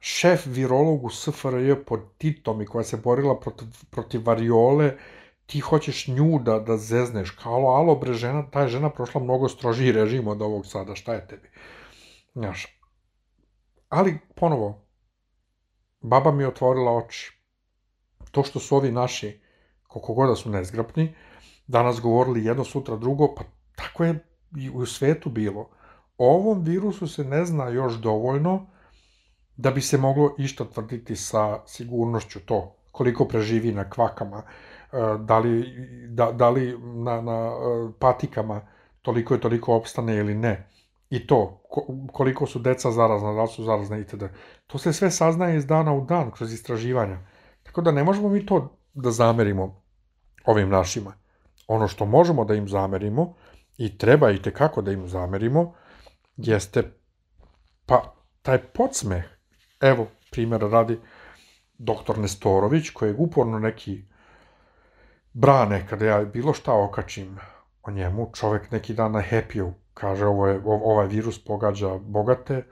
šef 0.00 0.46
virolog 0.46 1.04
u 1.04 1.10
SFRJ 1.10 1.74
pod 1.86 2.00
Titom 2.18 2.62
i 2.62 2.66
koja 2.66 2.84
se 2.84 2.96
borila 2.96 3.40
protiv, 3.40 3.68
protiv 3.90 4.26
variole, 4.26 4.96
ti 5.46 5.60
hoćeš 5.60 6.08
nju 6.08 6.38
da, 6.38 6.58
da 6.58 6.76
zezneš, 6.76 7.30
kao 7.30 7.68
alo 7.68 7.94
bre 7.94 8.12
žena, 8.12 8.44
ta 8.50 8.62
je 8.62 8.68
žena 8.68 8.90
prošla 8.90 9.20
mnogo 9.20 9.48
strožiji 9.48 9.92
režim 9.92 10.28
od 10.28 10.42
ovog 10.42 10.66
sada, 10.66 10.94
šta 10.94 11.14
je 11.14 11.26
tebi? 11.26 11.48
Znaš, 12.34 12.80
ali 13.88 14.18
ponovo, 14.36 14.86
baba 16.00 16.32
mi 16.32 16.42
je 16.42 16.48
otvorila 16.48 16.92
oči. 16.92 17.40
To 18.30 18.42
što 18.42 18.58
su 18.60 18.76
ovi 18.76 18.92
naši 18.92 19.40
koliko 19.88 20.14
god 20.14 20.28
da 20.28 20.36
su 20.36 20.50
nezgrapni, 20.50 21.14
danas 21.66 22.00
govorili 22.00 22.44
jedno, 22.44 22.64
sutra 22.64 22.96
drugo, 22.96 23.34
pa 23.34 23.42
tako 23.76 24.04
je 24.04 24.18
i 24.56 24.70
u 24.70 24.86
svetu 24.86 25.30
bilo. 25.30 25.68
O 26.18 26.34
ovom 26.34 26.64
virusu 26.64 27.08
se 27.08 27.24
ne 27.24 27.44
zna 27.44 27.68
još 27.68 27.94
dovoljno 27.94 28.66
da 29.56 29.70
bi 29.70 29.80
se 29.80 29.98
moglo 29.98 30.34
išta 30.38 30.64
tvrditi 30.64 31.16
sa 31.16 31.66
sigurnošću 31.66 32.40
to, 32.40 32.76
koliko 32.92 33.24
preživi 33.24 33.72
na 33.72 33.90
kvakama, 33.90 34.42
e, 34.42 34.96
da 35.18 35.38
li, 35.38 35.64
da, 36.08 36.32
da 36.32 36.50
li 36.50 36.78
na, 36.78 37.20
na 37.20 37.52
e, 37.52 37.92
patikama 37.98 38.60
toliko 39.02 39.34
je 39.34 39.40
toliko 39.40 39.74
opstane 39.74 40.16
ili 40.16 40.34
ne. 40.34 40.68
I 41.10 41.26
to, 41.26 41.62
koliko 42.12 42.46
su 42.46 42.58
deca 42.58 42.90
zarazna, 42.90 43.32
da 43.32 43.42
li 43.42 43.48
su 43.48 43.64
zarazna 43.64 43.98
itd. 43.98 44.24
To 44.66 44.78
se 44.78 44.92
sve 44.92 45.10
saznaje 45.10 45.56
iz 45.56 45.66
dana 45.66 45.94
u 45.94 46.04
dan 46.04 46.30
kroz 46.30 46.52
istraživanja. 46.52 47.18
Tako 47.62 47.80
da 47.80 47.92
ne 47.92 48.04
možemo 48.04 48.28
mi 48.28 48.46
to 48.46 48.76
da 48.94 49.10
zamerimo 49.10 49.82
ovim 50.44 50.68
našima. 50.68 51.12
Ono 51.66 51.88
što 51.88 52.06
možemo 52.06 52.44
da 52.44 52.54
im 52.54 52.68
zamerimo 52.68 53.34
i 53.78 53.98
treba 53.98 54.30
i 54.30 54.42
tekako 54.42 54.82
da 54.82 54.92
im 54.92 55.08
zamerimo 55.08 55.74
jeste 56.36 56.92
pa 57.86 58.14
taj 58.42 58.58
podsmeh. 58.58 59.24
Evo, 59.80 60.06
primjera 60.30 60.68
radi 60.68 60.98
doktor 61.78 62.18
Nestorović, 62.18 62.90
kojeg 62.90 63.20
uporno 63.20 63.58
neki 63.58 64.04
brane 65.32 65.86
kada 65.88 66.06
ja 66.06 66.24
bilo 66.24 66.52
šta 66.52 66.72
okačim 66.72 67.38
o 67.82 67.90
njemu, 67.90 68.30
čovek 68.34 68.70
neki 68.70 68.94
dan 68.94 69.12
na 69.12 69.22
happy 69.30 69.72
kaže 70.00 70.26
ovo 70.26 70.46
je, 70.46 70.60
ovaj 70.64 71.06
virus 71.06 71.44
pogađa 71.44 71.98
bogate, 71.98 72.64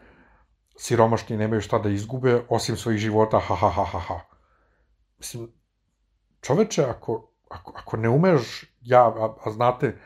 siromašni 0.77 1.37
nemaju 1.37 1.61
šta 1.61 1.79
da 1.79 1.89
izgube, 1.89 2.43
osim 2.49 2.77
svojih 2.77 3.01
života, 3.01 3.39
ha, 3.39 3.55
ha, 3.55 3.71
ha, 3.71 3.85
ha, 3.85 3.99
ha. 3.99 4.21
Mislim, 5.19 5.49
čoveče, 6.41 6.85
ako, 6.85 7.31
ako, 7.49 7.73
ako 7.77 7.97
ne 7.97 8.09
umeš, 8.09 8.65
ja, 8.83 9.07
a, 9.07 9.35
a 9.45 9.51
znate, 9.51 9.97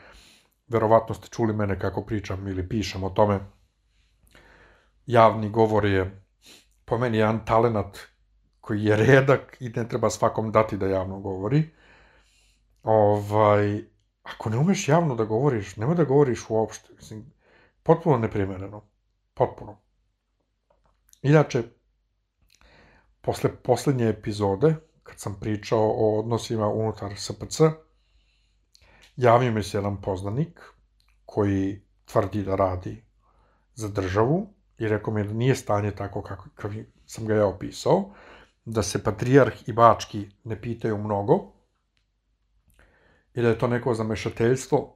verovatno 0.67 1.15
ste 1.15 1.27
čuli 1.27 1.53
mene 1.53 1.79
kako 1.79 2.05
pričam 2.05 2.47
ili 2.47 2.69
pišem 2.69 3.03
o 3.03 3.09
tome, 3.09 3.39
javni 5.05 5.49
govor 5.49 5.85
je 5.85 6.25
po 6.85 6.97
meni 6.97 7.17
jedan 7.17 7.45
talenat 7.45 7.97
koji 8.61 8.83
je 8.83 8.95
redak 8.97 9.57
i 9.59 9.69
ne 9.69 9.87
treba 9.89 10.09
svakom 10.09 10.51
dati 10.51 10.77
da 10.77 10.87
javno 10.87 11.19
govori. 11.19 11.69
Ovaj, 12.83 13.92
ako 14.23 14.49
ne 14.49 14.57
umeš 14.57 14.87
javno 14.87 15.15
da 15.15 15.25
govoriš, 15.25 15.75
nemoj 15.75 15.95
da 15.95 16.03
govoriš 16.03 16.49
uopšte. 16.49 16.93
Mislim, 16.93 17.33
potpuno 17.83 18.17
neprimereno. 18.17 18.81
Potpuno. 19.33 19.77
Inače, 21.21 21.63
posle 23.21 23.55
poslednje 23.55 24.09
epizode, 24.09 24.75
kad 25.03 25.19
sam 25.19 25.37
pričao 25.39 25.93
o 25.95 26.19
odnosima 26.19 26.67
unutar 26.67 27.17
SPC, 27.17 27.61
javio 29.15 29.51
mi 29.51 29.63
se 29.63 29.77
jedan 29.77 30.01
poznanik 30.01 30.61
koji 31.25 31.81
tvrdi 32.05 32.43
da 32.43 32.55
radi 32.55 33.03
za 33.73 33.87
državu 33.87 34.47
i 34.77 34.87
rekao 34.87 35.13
mi 35.13 35.23
da 35.23 35.33
nije 35.33 35.55
stanje 35.55 35.91
tako 35.91 36.21
kako, 36.21 36.49
kako 36.55 36.73
sam 37.05 37.25
ga 37.25 37.35
ja 37.35 37.47
opisao, 37.47 38.13
da 38.65 38.83
se 38.83 39.03
patrijarh 39.03 39.53
i 39.67 39.73
bački 39.73 40.29
ne 40.43 40.61
pitaju 40.61 40.97
mnogo 40.97 41.52
i 43.35 43.41
da 43.41 43.47
je 43.47 43.59
to 43.59 43.67
neko 43.67 43.93
zamešateljstvo. 43.93 44.95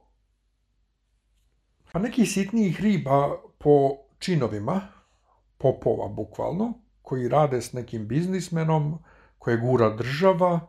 Pa 1.92 1.98
neki 1.98 2.26
sitniji 2.26 2.72
hriba 2.72 3.36
po 3.58 3.96
činovima, 4.18 4.80
popova 5.58 6.08
bukvalno, 6.08 6.72
koji 7.02 7.28
rade 7.28 7.62
s 7.62 7.72
nekim 7.72 8.08
biznismenom, 8.08 8.98
koje 9.38 9.56
gura 9.56 9.90
država 9.90 10.60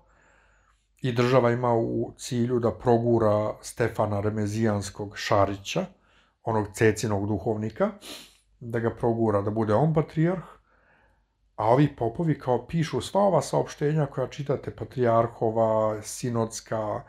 i 1.02 1.12
država 1.12 1.52
ima 1.52 1.74
u 1.74 2.14
cilju 2.18 2.60
da 2.60 2.72
progura 2.72 3.54
Stefana 3.62 4.20
Remezijanskog 4.20 5.18
Šarića, 5.18 5.86
onog 6.44 6.68
cecinog 6.74 7.28
duhovnika, 7.28 7.92
da 8.60 8.80
ga 8.80 8.96
progura 8.96 9.42
da 9.42 9.52
bude 9.52 9.74
on 9.74 9.94
patrijarh, 9.94 10.44
a 11.56 11.66
ovi 11.66 11.96
popovi 11.96 12.40
kao 12.40 12.68
pišu 12.68 13.02
sva 13.02 13.22
ova 13.22 13.42
saopštenja 13.42 14.06
koja 14.06 14.28
čitate, 14.28 14.76
patrijarhova, 14.76 16.02
sinodska 16.02 17.04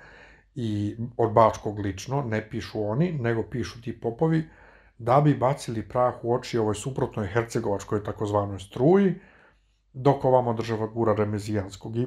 i 0.55 0.97
od 1.17 1.33
Bačkog 1.33 1.79
lično, 1.79 2.23
ne 2.23 2.51
pišu 2.51 2.83
oni, 2.83 3.13
nego 3.13 3.43
pišu 3.43 3.83
ti 3.83 4.01
popovi, 4.01 4.49
da 4.99 5.21
bi 5.21 5.35
bacili 5.35 5.89
prah 5.89 6.15
u 6.23 6.35
oči 6.35 6.59
ovoj 6.59 6.75
suprotnoj 6.75 7.27
hercegovačkoj 7.27 8.05
takozvanoj 8.05 8.59
struji, 8.59 9.15
dok 9.93 10.25
ovamo 10.25 10.53
država 10.53 10.87
gura 10.87 11.15
Remezijanskog. 11.15 11.97
I 11.97 12.07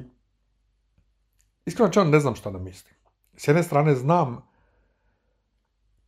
iskreno 1.66 1.90
čan 1.90 2.10
ne 2.10 2.20
znam 2.20 2.34
šta 2.34 2.50
da 2.50 2.58
mislim. 2.58 2.94
S 3.36 3.48
jedne 3.48 3.62
strane 3.62 3.94
znam, 3.94 4.42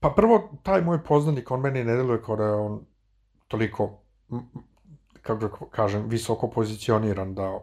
pa 0.00 0.10
prvo, 0.10 0.50
taj 0.62 0.82
moj 0.82 1.04
poznanik, 1.04 1.50
on 1.50 1.60
meni 1.60 1.84
ne 1.84 1.96
deluje 1.96 2.22
kao 2.22 2.36
da 2.36 2.44
je 2.44 2.52
on 2.52 2.84
toliko, 3.48 3.98
kako 5.22 5.40
da 5.40 5.48
kažem, 5.70 6.08
visoko 6.08 6.50
pozicioniran 6.50 7.34
da 7.34 7.58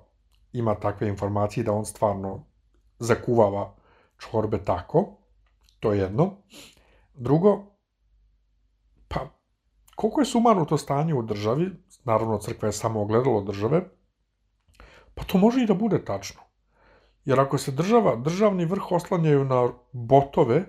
ima 0.53 0.75
takve 0.75 1.07
informacije, 1.07 1.63
da 1.63 1.73
on 1.73 1.85
stvarno 1.85 2.45
zakuvava 2.99 3.75
čorbe 4.23 4.63
tako, 4.65 5.17
to 5.79 5.93
je 5.93 5.99
jedno. 5.99 6.31
Drugo, 7.13 7.63
pa, 9.07 9.19
koliko 9.95 10.21
je 10.21 10.25
sumanuto 10.25 10.77
stanje 10.77 11.13
u 11.13 11.21
državi, 11.21 11.71
naravno 12.03 12.37
crkva 12.37 12.67
je 12.67 12.71
samo 12.71 13.01
ogledalo 13.01 13.41
države, 13.41 13.83
pa 15.13 15.23
to 15.23 15.37
može 15.37 15.63
i 15.63 15.65
da 15.65 15.73
bude 15.73 16.05
tačno. 16.05 16.41
Jer 17.25 17.39
ako 17.39 17.57
se 17.57 17.71
država, 17.71 18.15
državni 18.15 18.65
vrh 18.65 18.91
oslanjaju 18.91 19.45
na 19.45 19.69
botove 19.91 20.65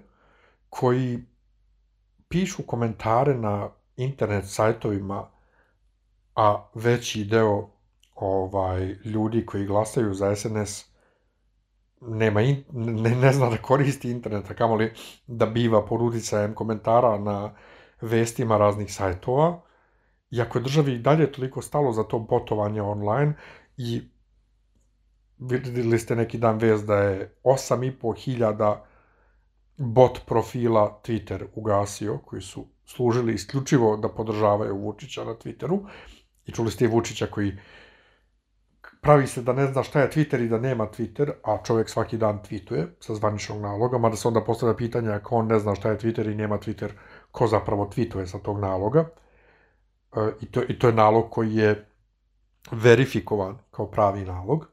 koji 0.68 1.24
pišu 2.28 2.62
komentare 2.66 3.34
na 3.34 3.70
internet 3.96 4.44
sajtovima, 4.48 5.30
a 6.36 6.66
veći 6.74 7.24
deo 7.24 7.68
ovaj 8.14 8.96
ljudi 9.04 9.46
koji 9.46 9.66
glasaju 9.66 10.14
za 10.14 10.36
SNS 10.36 10.93
nema 12.08 12.42
in, 12.42 12.64
ne, 12.72 13.10
ne 13.10 13.32
zna 13.32 13.50
da 13.50 13.56
koristi 13.56 14.10
internet, 14.10 14.50
a 14.50 14.54
kamoli 14.54 14.92
da 15.26 15.46
biva 15.46 15.84
pod 15.86 16.02
uticajem 16.02 16.54
komentara 16.54 17.18
na 17.18 17.54
vestima 18.00 18.58
raznih 18.58 18.94
sajtova, 18.94 19.62
i 20.30 20.40
ako 20.40 20.58
je 20.58 20.62
državi 20.62 20.98
dalje 20.98 21.32
toliko 21.32 21.62
stalo 21.62 21.92
za 21.92 22.04
to 22.04 22.18
botovanje 22.18 22.82
online 22.82 23.34
i 23.76 24.02
videli 25.38 25.98
ste 25.98 26.16
neki 26.16 26.38
dan 26.38 26.58
vez 26.58 26.84
da 26.86 26.96
je 26.96 27.34
8,5 27.44 28.18
hiljada 28.24 28.84
bot 29.76 30.20
profila 30.26 31.00
Twitter 31.04 31.46
ugasio, 31.54 32.18
koji 32.18 32.42
su 32.42 32.66
služili 32.84 33.34
isključivo 33.34 33.96
da 33.96 34.08
podržavaju 34.08 34.76
Vučića 34.76 35.24
na 35.24 35.34
Twitteru. 35.34 35.86
I 36.46 36.52
čuli 36.52 36.70
ste 36.70 36.84
i 36.84 36.88
Vučića 36.88 37.26
koji 37.26 37.52
pravi 39.04 39.26
se 39.26 39.42
da 39.42 39.52
ne 39.52 39.66
zna 39.66 39.82
šta 39.82 40.00
je 40.00 40.10
Twitter 40.10 40.40
i 40.44 40.48
da 40.48 40.58
nema 40.58 40.86
Twitter, 40.86 41.32
a 41.42 41.58
čovjek 41.64 41.88
svaki 41.88 42.16
dan 42.16 42.38
tweetuje 42.38 42.86
sa 43.00 43.14
zvaničnog 43.14 43.60
naloga, 43.60 43.98
mada 43.98 44.16
se 44.16 44.28
onda 44.28 44.40
postavlja 44.44 44.76
pitanje 44.76 45.10
ako 45.12 45.36
on 45.36 45.46
ne 45.46 45.58
zna 45.58 45.74
šta 45.74 45.90
je 45.90 45.98
Twitter 45.98 46.30
i 46.32 46.34
nema 46.34 46.58
Twitter, 46.58 46.90
ko 47.30 47.46
zapravo 47.46 47.90
tweetuje 47.96 48.26
sa 48.26 48.38
tog 48.38 48.60
naloga. 48.60 49.04
E, 50.16 50.30
i, 50.40 50.46
to, 50.46 50.62
I 50.68 50.78
to 50.78 50.86
je 50.86 50.92
nalog 50.92 51.30
koji 51.30 51.54
je 51.54 51.86
verifikovan 52.70 53.58
kao 53.70 53.90
pravi 53.90 54.24
nalog. 54.24 54.66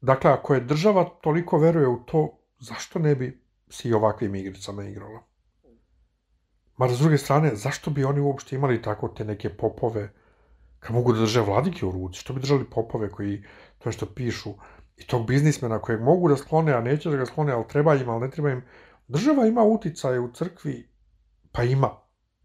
Dakle, 0.00 0.30
ako 0.30 0.54
je 0.54 0.60
država 0.60 1.04
toliko 1.22 1.58
veruje 1.58 1.88
u 1.88 2.04
to, 2.04 2.38
zašto 2.58 2.98
ne 2.98 3.14
bi 3.14 3.42
se 3.68 3.88
i 3.88 3.92
ovakvim 3.92 4.34
igricama 4.34 4.84
igrala? 4.84 5.22
Mada, 6.76 6.94
s 6.94 6.98
druge 6.98 7.18
strane, 7.18 7.56
zašto 7.56 7.90
bi 7.90 8.04
oni 8.04 8.20
uopšte 8.20 8.56
imali 8.56 8.82
tako 8.82 9.08
te 9.08 9.24
neke 9.24 9.50
popove, 9.56 10.12
kad 10.86 10.94
mogu 10.94 11.12
da 11.12 11.20
drže 11.20 11.40
vladike 11.40 11.86
u 11.86 11.90
ruci? 11.90 12.20
Što 12.20 12.32
bi 12.32 12.40
držali 12.40 12.70
popove 12.70 13.10
koji 13.10 13.42
to 13.78 13.92
što 13.92 14.06
pišu 14.06 14.54
i 14.96 15.06
tog 15.06 15.26
biznismena 15.26 15.78
kojeg 15.78 16.02
mogu 16.02 16.28
da 16.28 16.36
sklone, 16.36 16.72
a 16.72 16.80
neće 16.80 17.10
da 17.10 17.16
ga 17.16 17.26
sklone, 17.26 17.52
ali 17.52 17.68
treba 17.68 17.94
im, 17.94 18.08
ali 18.08 18.20
ne 18.20 18.30
treba 18.30 18.50
im. 18.50 18.62
Država 19.08 19.46
ima 19.46 19.62
uticaje 19.62 20.20
u 20.20 20.32
crkvi, 20.32 20.88
pa 21.52 21.62
ima. 21.62 21.90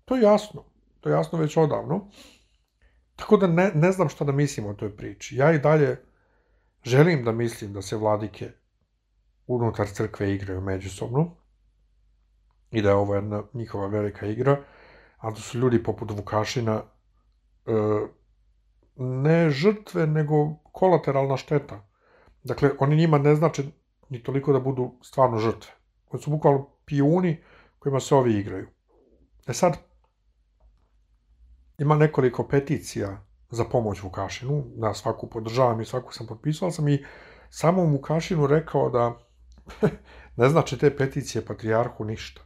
To 0.06 0.16
je 0.16 0.22
jasno. 0.22 0.64
To 1.00 1.10
je 1.10 1.14
jasno 1.14 1.40
već 1.40 1.58
odavno. 1.58 2.08
Tako 3.16 3.38
da 3.38 3.48
ne, 3.48 3.72
ne 3.76 3.92
znam 3.92 4.10
šta 4.10 4.26
da 4.26 4.32
mislim 4.32 4.66
o 4.66 4.74
toj 4.74 4.98
priči. 4.98 5.36
Ja 5.36 5.52
i 5.54 5.60
dalje 5.60 6.02
želim 6.84 7.24
da 7.24 7.32
mislim 7.32 7.74
da 7.74 7.82
se 7.82 7.98
vladike 7.98 8.52
unutar 9.48 9.88
crkve 9.88 10.34
igraju 10.34 10.62
međusobno 10.62 11.36
i 12.72 12.82
da 12.82 12.90
je 12.90 12.96
ovo 12.96 13.16
jedna 13.16 13.44
njihova 13.54 13.88
velika 13.88 14.26
igra, 14.26 14.64
a 15.18 15.32
da 15.32 15.36
su 15.36 15.60
ljudi 15.60 15.84
poput 15.84 16.12
Vukašina 16.12 16.82
e, 17.66 17.72
ne 19.02 19.50
žrtve, 19.50 20.08
nego 20.08 20.56
kolateralna 20.72 21.38
šteta. 21.38 21.82
Dakle, 22.44 22.72
oni 22.80 22.96
njima 22.96 23.18
ne 23.18 23.36
znače 23.36 23.64
ni 24.10 24.24
toliko 24.24 24.54
da 24.54 24.60
budu 24.60 24.92
stvarno 25.02 25.38
žrtve. 25.38 25.72
Oni 26.12 26.24
su 26.24 26.32
bukvalno 26.32 26.68
pijuni 26.86 27.44
kojima 27.80 28.00
se 28.00 28.16
ovi 28.16 28.34
igraju. 28.40 28.68
E 29.48 29.54
sad, 29.54 29.78
ima 31.78 31.96
nekoliko 31.96 32.48
peticija 32.48 33.26
za 33.50 33.66
pomoć 33.66 34.04
Vukašinu, 34.04 34.64
na 34.76 34.94
svaku 34.94 35.30
podržavam 35.30 35.82
i 35.82 35.86
svaku 35.86 36.14
sam 36.14 36.28
potpisao, 36.28 36.72
sam 36.72 36.88
i 36.88 37.06
samom 37.50 37.92
Vukašinu 37.92 38.48
rekao 38.48 38.90
da 38.90 39.18
ne 40.38 40.50
znači 40.50 40.78
te 40.78 40.98
peticije 40.98 41.46
patrijarhu 41.46 42.06
ništa. 42.06 42.42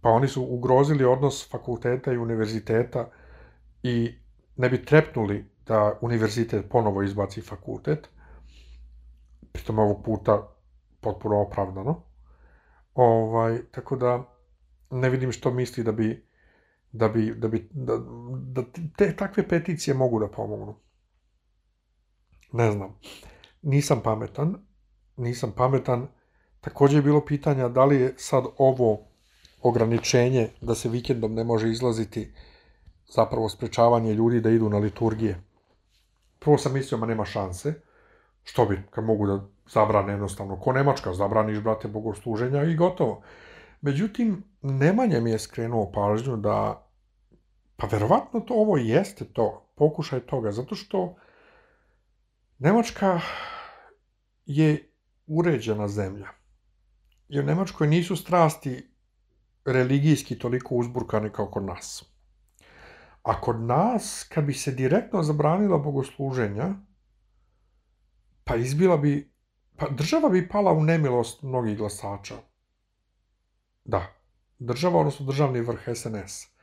Pa 0.00 0.08
oni 0.08 0.28
su 0.28 0.42
ugrozili 0.42 1.04
odnos 1.04 1.50
fakulteta 1.50 2.12
i 2.12 2.18
univerziteta 2.18 3.10
i 3.82 4.18
ne 4.56 4.68
bi 4.68 4.84
trepnuli 4.84 5.53
da 5.66 5.98
univerzitet 6.00 6.68
ponovo 6.70 7.02
izbaci 7.02 7.40
fakultet, 7.40 8.08
pritom 9.52 9.78
ovog 9.78 10.04
puta 10.04 10.48
potpuno 11.00 11.40
opravdano. 11.40 12.02
Ovaj, 12.94 13.58
tako 13.70 13.96
da 13.96 14.24
ne 14.90 15.10
vidim 15.10 15.32
što 15.32 15.50
misli 15.50 15.84
da 15.84 15.92
bi 15.92 16.24
da 16.94 17.08
bi, 17.08 17.34
da 17.34 17.48
bi 17.48 17.68
da, 17.72 17.98
da 18.52 18.62
te 18.96 19.16
takve 19.16 19.48
peticije 19.48 19.94
mogu 19.94 20.20
da 20.20 20.28
pomognu. 20.28 20.74
Ne 22.52 22.70
znam. 22.72 22.98
Nisam 23.62 24.00
pametan. 24.04 24.54
Nisam 25.16 25.52
pametan. 25.56 26.06
Takođe 26.60 26.98
je 26.98 27.02
bilo 27.02 27.24
pitanja 27.24 27.68
da 27.68 27.84
li 27.84 27.96
je 27.96 28.14
sad 28.16 28.44
ovo 28.58 29.00
ograničenje 29.62 30.48
da 30.60 30.74
se 30.74 30.88
vikendom 30.88 31.34
ne 31.34 31.44
može 31.44 31.70
izlaziti 31.70 32.32
zapravo 33.14 33.48
sprečavanje 33.48 34.14
ljudi 34.14 34.40
da 34.40 34.50
idu 34.50 34.68
na 34.68 34.78
liturgije. 34.78 35.42
Prvo 36.44 36.58
sam 36.58 36.72
mislio, 36.72 36.98
ma 36.98 37.06
nema 37.06 37.24
šanse. 37.24 37.74
Što 38.44 38.64
bi, 38.64 38.82
kad 38.90 39.04
mogu 39.04 39.26
da 39.26 39.40
zabrane 39.66 40.12
jednostavno, 40.12 40.60
ko 40.60 40.72
Nemačka, 40.72 41.14
zabraniš, 41.14 41.60
brate, 41.60 41.88
bogosluženja 41.88 42.62
i 42.62 42.76
gotovo. 42.76 43.22
Međutim, 43.80 44.44
Nemanja 44.62 45.20
mi 45.20 45.30
je 45.30 45.38
skrenuo 45.38 45.92
pažnju 45.92 46.36
da 46.36 46.84
Pa 47.76 47.86
verovatno 47.86 48.40
to 48.40 48.54
ovo 48.54 48.76
jeste 48.76 49.24
to, 49.24 49.70
pokušaj 49.74 50.20
toga, 50.20 50.52
zato 50.52 50.74
što 50.74 51.16
Nemačka 52.58 53.20
je 54.46 54.90
uređena 55.26 55.88
zemlja. 55.88 56.28
I 57.28 57.40
u 57.40 57.42
Nemačkoj 57.42 57.86
nisu 57.86 58.16
strasti 58.16 58.90
religijski 59.64 60.38
toliko 60.38 60.74
uzburkane 60.74 61.32
kao 61.32 61.46
kod 61.46 61.64
nas. 61.64 62.13
A 63.24 63.40
kod 63.40 63.60
nas, 63.60 64.26
kad 64.28 64.44
bi 64.44 64.52
se 64.52 64.72
direktno 64.72 65.22
zabranila 65.22 65.78
bogosluženja, 65.78 66.74
pa 68.44 68.56
izbila 68.56 68.96
bi, 68.96 69.32
pa 69.76 69.88
država 69.88 70.28
bi 70.28 70.48
pala 70.48 70.72
u 70.72 70.82
nemilost 70.82 71.42
mnogih 71.42 71.78
glasača. 71.78 72.34
Da, 73.84 74.02
država, 74.58 74.98
odnosno 74.98 75.26
državni 75.26 75.60
vrh 75.60 75.88
SNS. 75.94 76.54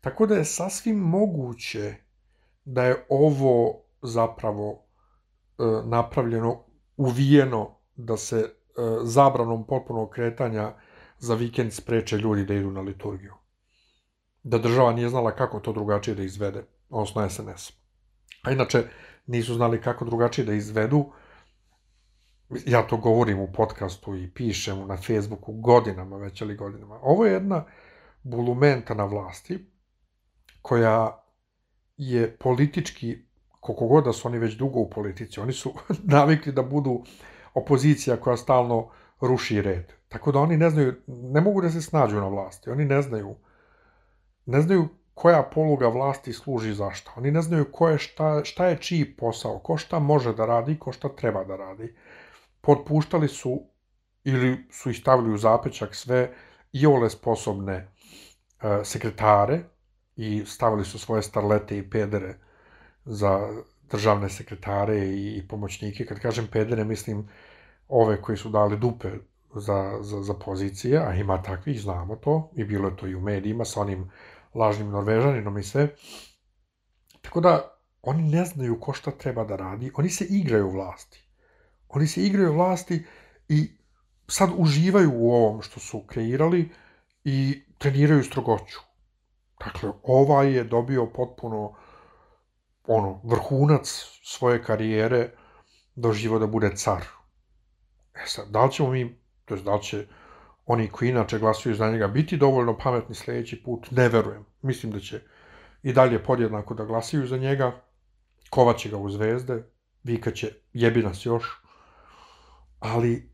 Tako 0.00 0.26
da 0.26 0.34
je 0.34 0.44
sasvim 0.44 0.96
moguće 0.96 1.94
da 2.64 2.84
je 2.84 3.06
ovo 3.08 3.82
zapravo 4.02 4.84
e, 5.58 5.62
napravljeno, 5.84 6.64
uvijeno 6.96 7.78
da 7.96 8.16
se 8.16 8.36
e, 8.36 8.50
zabranom 9.02 9.66
potpunog 9.66 10.10
kretanja 10.10 10.74
za 11.18 11.34
vikend 11.34 11.72
spreče 11.72 12.16
ljudi 12.16 12.44
da 12.44 12.54
idu 12.54 12.70
na 12.70 12.80
liturgiju. 12.80 13.45
Da 14.46 14.58
država 14.58 14.92
nije 14.92 15.08
znala 15.08 15.34
kako 15.34 15.60
to 15.60 15.72
drugačije 15.72 16.14
da 16.14 16.22
izvede, 16.22 16.64
odnosno 16.90 17.28
SNS. 17.30 17.72
A 18.42 18.52
inače, 18.52 18.82
nisu 19.26 19.54
znali 19.54 19.80
kako 19.80 20.04
drugačije 20.04 20.44
da 20.44 20.52
izvedu, 20.54 21.04
ja 22.66 22.82
to 22.86 22.96
govorim 22.96 23.40
u 23.40 23.52
podcastu 23.52 24.14
i 24.16 24.30
pišem 24.30 24.86
na 24.86 24.96
Facebooku 24.96 25.52
godinama, 25.52 26.16
već 26.16 26.42
ali 26.42 26.56
godinama. 26.56 26.98
Ovo 27.02 27.26
je 27.26 27.32
jedna 27.32 27.64
bulumenta 28.22 28.94
na 28.94 29.04
vlasti, 29.04 29.66
koja 30.62 31.22
je 31.96 32.36
politički, 32.36 33.18
koliko 33.60 33.86
god 33.86 34.04
da 34.04 34.12
su 34.12 34.28
oni 34.28 34.38
već 34.38 34.54
dugo 34.54 34.80
u 34.80 34.90
politici, 34.90 35.40
oni 35.40 35.52
su 35.52 35.74
navikli 36.16 36.52
da 36.52 36.62
budu 36.62 37.02
opozicija 37.54 38.16
koja 38.16 38.36
stalno 38.36 38.88
ruši 39.20 39.62
red. 39.62 39.92
Tako 40.08 40.32
da 40.32 40.38
oni 40.38 40.56
ne 40.56 40.70
znaju, 40.70 40.94
ne 41.06 41.40
mogu 41.40 41.62
da 41.62 41.70
se 41.70 41.82
snađu 41.82 42.16
na 42.16 42.28
vlasti. 42.28 42.70
Oni 42.70 42.84
ne 42.84 43.02
znaju, 43.02 43.34
ne 44.46 44.60
znaju 44.62 44.88
koja 45.14 45.42
poluga 45.42 45.88
vlasti 45.88 46.32
služi 46.32 46.74
za 46.74 46.90
šta. 46.90 47.12
Oni 47.16 47.30
ne 47.30 47.42
znaju 47.42 47.66
ko 47.72 47.88
je 47.88 47.98
šta, 47.98 48.44
šta 48.44 48.66
je 48.66 48.78
čiji 48.78 49.04
posao, 49.16 49.58
ko 49.58 49.76
šta 49.76 49.98
može 49.98 50.34
da 50.34 50.46
radi, 50.46 50.78
ko 50.78 50.92
šta 50.92 51.08
treba 51.08 51.44
da 51.44 51.56
radi. 51.56 51.94
Potpuštali 52.60 53.28
su 53.28 53.62
ili 54.24 54.66
su 54.70 54.90
ih 54.90 54.98
stavili 54.98 55.34
u 55.34 55.38
zapećak 55.38 55.94
sve 55.94 56.30
i 56.72 56.86
ole 56.86 57.10
sposobne 57.10 57.74
e, 57.74 57.88
sekretare 58.84 59.60
i 60.16 60.42
stavili 60.46 60.84
su 60.84 60.98
svoje 60.98 61.22
starlete 61.22 61.78
i 61.78 61.90
pedere 61.90 62.34
za 63.04 63.48
državne 63.90 64.28
sekretare 64.28 64.98
i, 64.98 65.36
i 65.36 65.48
pomoćnike. 65.48 66.06
Kad 66.06 66.20
kažem 66.20 66.46
pedere, 66.52 66.84
mislim 66.84 67.28
ove 67.88 68.22
koji 68.22 68.38
su 68.38 68.48
dali 68.48 68.78
dupe 68.78 69.10
za, 69.54 69.98
za, 70.00 70.22
za 70.22 70.34
pozicije, 70.34 70.98
a 70.98 71.14
ima 71.14 71.42
takvih, 71.42 71.80
znamo 71.80 72.16
to, 72.16 72.50
i 72.56 72.64
bilo 72.64 72.88
je 72.88 72.96
to 72.96 73.06
i 73.06 73.14
u 73.14 73.20
medijima 73.20 73.64
sa 73.64 73.80
onim 73.80 74.10
lažnim 74.56 74.90
norvežaninom 74.90 75.58
i 75.58 75.62
sve. 75.62 75.88
Tako 77.22 77.40
da, 77.40 77.78
oni 78.02 78.22
ne 78.22 78.44
znaju 78.44 78.80
ko 78.80 78.92
šta 78.92 79.10
treba 79.10 79.44
da 79.44 79.56
radi, 79.56 79.90
oni 79.94 80.10
se 80.10 80.24
igraju 80.24 80.70
vlasti. 80.70 81.22
Oni 81.88 82.06
se 82.06 82.22
igraju 82.22 82.52
vlasti 82.52 83.04
i 83.48 83.70
sad 84.28 84.50
uživaju 84.56 85.10
u 85.14 85.32
ovom 85.34 85.62
što 85.62 85.80
su 85.80 86.02
kreirali 86.06 86.70
i 87.24 87.64
treniraju 87.78 88.24
strogoću. 88.24 88.78
Dakle, 89.64 89.92
ovaj 90.02 90.52
je 90.52 90.64
dobio 90.64 91.06
potpuno 91.06 91.74
ono, 92.84 93.20
vrhunac 93.24 94.06
svoje 94.24 94.62
karijere 94.62 95.30
doživo 95.94 96.38
da 96.38 96.46
bude 96.46 96.76
car. 96.76 97.04
E 98.14 98.26
sad, 98.26 98.48
da 98.50 98.64
li 98.64 98.72
ćemo 98.72 98.90
mi, 98.90 99.20
to 99.44 99.54
je 99.54 99.62
da 99.62 99.74
li 99.74 99.82
će 99.82 100.06
oni 100.66 100.88
koji 100.88 101.08
inače 101.08 101.38
glasuju 101.38 101.74
za 101.74 101.90
njega 101.90 102.08
biti 102.08 102.36
dovoljno 102.36 102.78
pametni 102.78 103.14
sledeći 103.14 103.62
put, 103.62 103.90
ne 103.90 104.08
verujem. 104.08 104.44
Mislim 104.62 104.92
da 104.92 105.00
će 105.00 105.20
i 105.82 105.92
dalje 105.92 106.22
podjednako 106.24 106.74
da 106.74 106.84
glasaju 106.84 107.26
za 107.26 107.36
njega, 107.36 107.80
kovaće 108.50 108.88
ga 108.88 108.96
u 108.96 109.10
zvezde, 109.10 109.62
vikaće 110.04 110.52
jebi 110.72 111.02
nas 111.02 111.26
još, 111.26 111.62
ali 112.78 113.30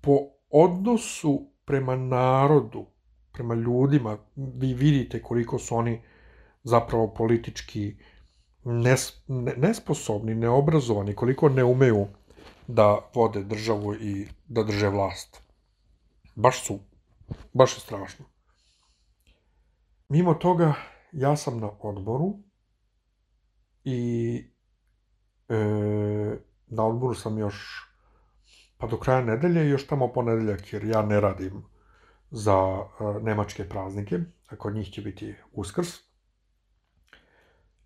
po 0.00 0.18
odnosu 0.50 1.50
prema 1.64 1.96
narodu, 1.96 2.86
prema 3.32 3.54
ljudima, 3.54 4.18
vi 4.36 4.74
vidite 4.74 5.22
koliko 5.22 5.58
su 5.58 5.76
oni 5.76 6.02
zapravo 6.62 7.14
politički 7.14 7.96
nes, 8.64 9.22
nesposobni, 9.56 10.34
neobrazovani, 10.34 11.14
koliko 11.14 11.48
ne 11.48 11.64
umeju 11.64 12.06
da 12.66 13.10
vode 13.14 13.42
državu 13.42 13.94
i 13.94 14.26
da 14.48 14.62
drže 14.62 14.88
vlast. 14.88 15.45
Baš 16.36 16.64
su, 16.66 16.78
baš 17.52 17.76
je 17.76 17.80
strašno. 17.80 18.24
Mimo 20.08 20.34
toga, 20.34 20.74
ja 21.12 21.36
sam 21.36 21.60
na 21.60 21.70
odboru 21.80 22.38
i 23.84 24.50
e, 25.48 25.56
na 26.66 26.86
odboru 26.86 27.14
sam 27.14 27.38
još 27.38 27.86
pa 28.78 28.86
do 28.86 28.98
kraja 28.98 29.20
nedelje 29.20 29.66
i 29.66 29.70
još 29.70 29.86
tamo 29.86 30.12
ponedeljak, 30.12 30.72
jer 30.72 30.84
ja 30.84 31.02
ne 31.02 31.20
radim 31.20 31.64
za 32.30 32.56
uh, 32.56 33.22
nemačke 33.22 33.68
praznike, 33.68 34.18
a 34.48 34.56
kod 34.56 34.74
njih 34.74 34.90
će 34.90 35.02
biti 35.02 35.34
uskrs. 35.52 35.88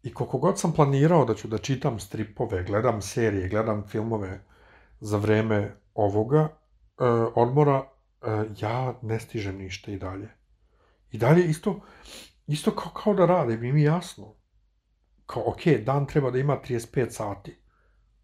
I 0.02 0.14
koliko 0.14 0.38
god 0.38 0.60
sam 0.60 0.72
planirao 0.72 1.24
da 1.24 1.34
ću 1.34 1.48
da 1.48 1.58
čitam 1.58 2.00
stripove, 2.00 2.64
gledam 2.64 3.02
serije, 3.02 3.48
gledam 3.48 3.86
filmove 3.88 4.40
za 5.00 5.16
vreme 5.16 5.76
ovoga 5.94 6.40
uh, 6.42 7.32
odmora, 7.34 7.88
ja 8.58 8.94
ne 9.02 9.20
stižem 9.20 9.56
ništa 9.56 9.90
i 9.90 9.98
dalje. 9.98 10.28
I 11.10 11.18
dalje 11.18 11.44
isto, 11.44 11.80
isto 12.46 12.70
kao, 12.70 12.92
kao 12.92 13.14
da 13.14 13.26
radim, 13.26 13.60
mi 13.60 13.72
mi 13.72 13.82
jasno. 13.82 14.34
Kao, 15.26 15.42
ok, 15.46 15.66
dan 15.84 16.06
treba 16.06 16.30
da 16.30 16.38
ima 16.38 16.60
35 16.68 17.10
sati. 17.10 17.60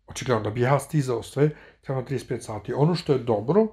Očigledno 0.07 0.43
da 0.43 0.51
bi 0.51 0.61
ja 0.61 0.79
stizao 0.79 1.23
sve, 1.23 1.51
treba 1.81 2.03
35 2.03 2.41
sati. 2.41 2.75
Ono 2.75 2.95
što 2.95 3.13
je 3.13 3.19
dobro, 3.19 3.67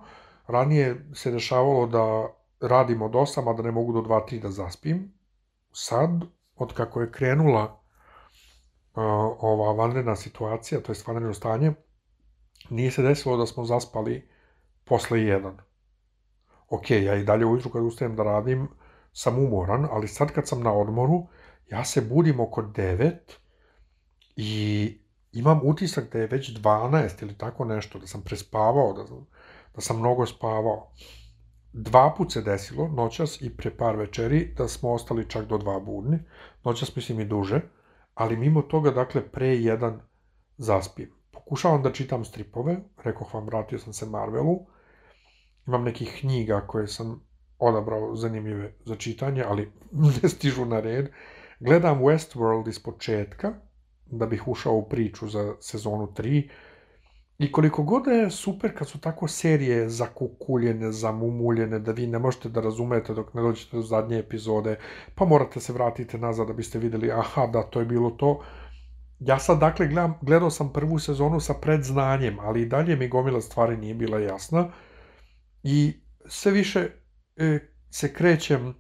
ranije 0.47 1.05
se 1.13 1.31
dešavalo 1.31 1.87
da 1.87 2.33
radim 2.67 3.01
od 3.01 3.11
8, 3.11 3.49
a 3.49 3.53
da 3.53 3.63
ne 3.63 3.71
mogu 3.71 3.93
do 3.93 3.99
2-3 3.99 4.41
da 4.41 4.51
zaspim. 4.51 5.13
Sad, 5.71 6.09
od 6.55 6.73
kako 6.73 7.01
je 7.01 7.11
krenula 7.11 7.63
uh, 7.63 9.03
ova 9.39 9.73
vanredna 9.73 10.15
situacija, 10.15 10.81
to 10.81 10.91
je 10.91 10.97
vanredno 11.07 11.33
stanje, 11.33 11.73
nije 12.69 12.91
se 12.91 13.01
desilo 13.01 13.37
da 13.37 13.45
smo 13.45 13.65
zaspali 13.65 14.29
posle 14.83 15.17
1. 15.17 15.53
Ok, 16.73 16.89
ja 16.89 17.15
i 17.15 17.23
dalje 17.23 17.45
ujutru 17.45 17.69
kad 17.71 17.83
ustajem 17.83 18.15
da 18.15 18.23
radim, 18.23 18.67
sam 19.11 19.39
umoran, 19.39 19.87
ali 19.91 20.07
sad 20.07 20.31
kad 20.31 20.47
sam 20.47 20.63
na 20.63 20.73
odmoru, 20.73 21.27
ja 21.69 21.85
se 21.85 22.01
budim 22.01 22.39
oko 22.39 22.61
9 22.61 23.11
i 24.35 24.97
imam 25.31 25.59
utisak 25.63 26.11
da 26.13 26.19
je 26.19 26.27
već 26.27 26.57
12 26.57 27.21
ili 27.21 27.37
tako 27.37 27.65
nešto, 27.65 27.99
da 27.99 28.07
sam 28.07 28.21
prespavao, 28.21 28.93
da, 28.93 29.03
da 29.75 29.81
sam 29.81 29.99
mnogo 29.99 30.25
spavao. 30.25 30.91
Dva 31.73 32.13
put 32.17 32.33
se 32.33 32.41
desilo, 32.41 32.87
noćas 32.87 33.41
i 33.41 33.57
pre 33.57 33.77
par 33.77 33.95
večeri, 33.95 34.53
da 34.57 34.67
smo 34.67 34.93
ostali 34.93 35.29
čak 35.29 35.45
do 35.45 35.57
dva 35.57 35.79
budni. 35.79 36.19
Noćas 36.63 36.95
mislim 36.95 37.19
i 37.19 37.25
duže, 37.25 37.61
ali 38.13 38.37
mimo 38.37 38.61
toga, 38.61 38.91
dakle, 38.91 39.21
pre 39.31 39.47
jedan 39.47 40.01
zaspim. 40.57 41.11
Pokušavam 41.31 41.83
da 41.83 41.91
čitam 41.91 42.25
stripove, 42.25 42.77
rekoh 43.03 43.33
vam, 43.33 43.45
vratio 43.45 43.79
sam 43.79 43.93
se 43.93 44.05
Marvelu. 44.05 44.72
Imam 45.67 45.83
nekih 45.83 46.17
knjiga 46.19 46.61
koje 46.67 46.87
sam 46.87 47.21
odabrao 47.59 48.15
zanimljive 48.15 48.73
za 48.85 48.95
čitanje, 48.95 49.43
ali 49.47 49.71
ne 50.23 50.29
stižu 50.29 50.65
na 50.65 50.79
red. 50.79 51.09
Gledam 51.59 52.01
Westworld 52.01 52.69
iz 52.69 52.79
početka, 52.79 53.53
da 54.05 54.25
bih 54.25 54.47
ušao 54.47 54.73
u 54.73 54.89
priču 54.89 55.27
za 55.27 55.53
sezonu 55.59 56.07
3. 56.07 56.49
I 57.37 57.51
koliko 57.51 57.83
god 57.83 58.07
je 58.07 58.31
super 58.31 58.77
kad 58.77 58.87
su 58.87 58.99
tako 58.99 59.27
serije 59.27 59.89
zakukuljene, 59.89 60.91
zamumuljene, 60.91 61.79
da 61.79 61.91
vi 61.91 62.07
ne 62.07 62.19
možete 62.19 62.49
da 62.49 62.61
razumete 62.61 63.13
dok 63.13 63.33
ne 63.33 63.41
dođete 63.41 63.77
do 63.77 63.81
zadnje 63.81 64.17
epizode, 64.19 64.75
pa 65.15 65.25
morate 65.25 65.59
se 65.59 65.73
vratiti 65.73 66.17
nazad 66.17 66.47
da 66.47 66.53
biste 66.53 66.79
videli, 66.79 67.11
aha, 67.11 67.47
da, 67.47 67.63
to 67.63 67.79
je 67.79 67.85
bilo 67.85 68.09
to. 68.11 68.39
Ja 69.19 69.39
sad, 69.39 69.59
dakle, 69.59 69.87
gledam, 69.87 70.13
gledao 70.21 70.49
sam 70.49 70.73
prvu 70.73 70.99
sezonu 70.99 71.39
sa 71.39 71.53
predznanjem, 71.53 72.39
ali 72.39 72.61
i 72.61 72.65
dalje 72.65 72.95
mi 72.95 73.07
gomila 73.07 73.41
stvari 73.41 73.77
nije 73.77 73.93
bila 73.93 74.19
jasna. 74.19 74.69
I 75.63 75.93
sve 76.25 76.51
više 76.51 76.89
e, 77.35 77.59
se 77.89 78.13
krećem 78.13 78.75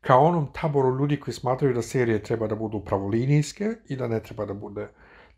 ka 0.00 0.16
onom 0.16 0.52
taboru 0.52 0.98
ljudi 0.98 1.20
koji 1.20 1.34
smatraju 1.34 1.74
da 1.74 1.82
serije 1.82 2.22
treba 2.22 2.46
da 2.46 2.54
budu 2.54 2.84
pravolinijske 2.84 3.70
i 3.88 3.96
da 3.96 4.08
ne 4.08 4.22
treba 4.22 4.46
da 4.46 4.54
bude 4.54 4.88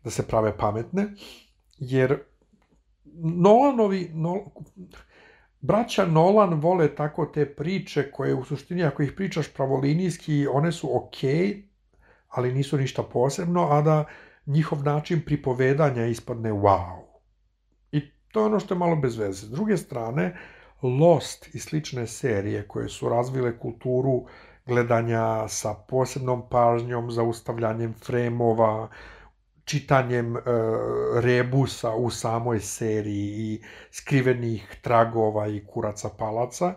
da 0.03 0.09
se 0.09 0.27
prave 0.27 0.57
pametne, 0.57 1.07
jer 1.77 2.19
Nolanovi, 3.23 4.09
Nol, 4.13 4.39
braća 5.61 6.05
Nolan 6.05 6.53
vole 6.53 6.95
tako 6.95 7.25
te 7.25 7.45
priče 7.55 8.11
koje 8.11 8.35
u 8.35 8.43
suštini 8.43 8.83
ako 8.83 9.03
ih 9.03 9.11
pričaš 9.11 9.53
pravolinijski, 9.53 10.47
one 10.47 10.71
su 10.71 10.97
okej, 10.97 11.31
okay, 11.31 11.63
ali 12.27 12.53
nisu 12.53 12.77
ništa 12.77 13.03
posebno, 13.03 13.67
a 13.71 13.81
da 13.81 14.05
njihov 14.45 14.83
način 14.83 15.21
pripovedanja 15.25 16.05
ispadne 16.05 16.51
wow. 16.51 17.08
To 18.31 18.39
je 18.39 18.45
ono 18.45 18.59
što 18.59 18.73
je 18.73 18.77
malo 18.77 18.95
bez 18.95 19.17
veze. 19.17 19.45
S 19.45 19.49
druge 19.49 19.77
strane, 19.77 20.37
Lost 20.81 21.49
i 21.55 21.59
slične 21.59 22.07
serije 22.07 22.67
koje 22.67 22.89
su 22.89 23.09
razvile 23.09 23.59
kulturu 23.59 24.25
gledanja 24.65 25.47
sa 25.47 25.73
posebnom 25.73 26.49
pažnjom, 26.49 27.11
zaustavljanjem 27.11 27.93
fremova, 27.93 28.89
čitanjem 29.65 30.37
e, 30.37 30.41
rebusa 31.21 31.91
u 31.95 32.09
samoj 32.09 32.59
seriji 32.59 33.27
i 33.37 33.61
skrivenih 33.91 34.79
tragova 34.81 35.47
i 35.47 35.65
kuraca 35.65 36.09
palaca, 36.17 36.73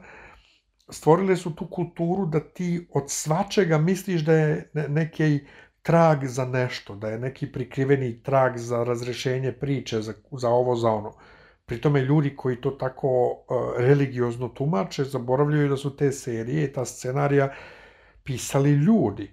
stvorile 0.89 1.37
su 1.37 1.55
tu 1.57 1.67
kulturu 1.71 2.27
da 2.27 2.41
ti 2.41 2.89
od 2.95 3.05
svačega 3.11 3.79
misliš 3.79 4.25
da 4.25 4.33
je 4.33 4.71
neki 4.89 5.47
trag 5.83 6.25
za 6.27 6.45
nešto, 6.45 6.95
da 6.95 7.09
je 7.09 7.19
neki 7.19 7.53
prikriveni 7.53 8.23
trag 8.23 8.57
za 8.57 8.85
razrešenje 8.85 9.53
priče, 9.53 10.01
za, 10.01 10.15
za 10.33 10.49
ovo, 10.49 10.77
za 10.77 10.91
ono. 10.91 11.15
Pri 11.73 11.81
tome 11.81 12.01
ljudi 12.01 12.37
koji 12.37 12.57
to 12.57 12.71
tako 12.71 13.09
uh, 13.09 13.57
religiozno 13.79 14.49
tumače, 14.49 15.05
zaboravljaju 15.05 15.69
da 15.69 15.77
su 15.77 15.97
te 15.97 16.13
serije, 16.13 16.73
ta 16.73 16.85
scenarija 16.85 17.55
pisali 18.25 18.71
ljudi 18.71 19.31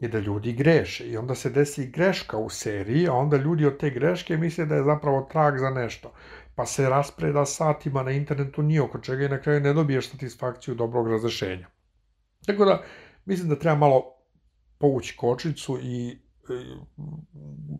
i 0.00 0.08
da 0.08 0.18
ljudi 0.18 0.52
greše. 0.52 1.06
I 1.08 1.16
onda 1.16 1.34
se 1.34 1.50
desi 1.50 1.86
greška 1.86 2.36
u 2.36 2.48
seriji, 2.50 3.08
a 3.08 3.12
onda 3.12 3.36
ljudi 3.36 3.66
od 3.66 3.76
te 3.78 3.90
greške 3.90 4.36
misle 4.36 4.66
da 4.66 4.74
je 4.74 4.84
zapravo 4.84 5.28
trag 5.32 5.58
za 5.58 5.70
nešto. 5.70 6.12
Pa 6.54 6.66
se 6.66 6.88
raspreda 6.88 7.44
satima 7.46 8.02
na 8.02 8.10
internetu 8.10 8.62
nije 8.62 8.82
oko 8.82 8.98
čega 8.98 9.24
i 9.24 9.28
na 9.28 9.40
kraju 9.40 9.60
ne 9.60 9.72
dobiješ 9.72 10.10
satisfakciju 10.10 10.74
dobrog 10.74 11.08
razrešenja. 11.08 11.66
Tako 12.46 12.64
da, 12.64 12.82
mislim 13.24 13.48
da 13.48 13.58
treba 13.58 13.76
malo 13.76 14.02
povući 14.78 15.16
kočicu 15.16 15.78
i 15.82 16.18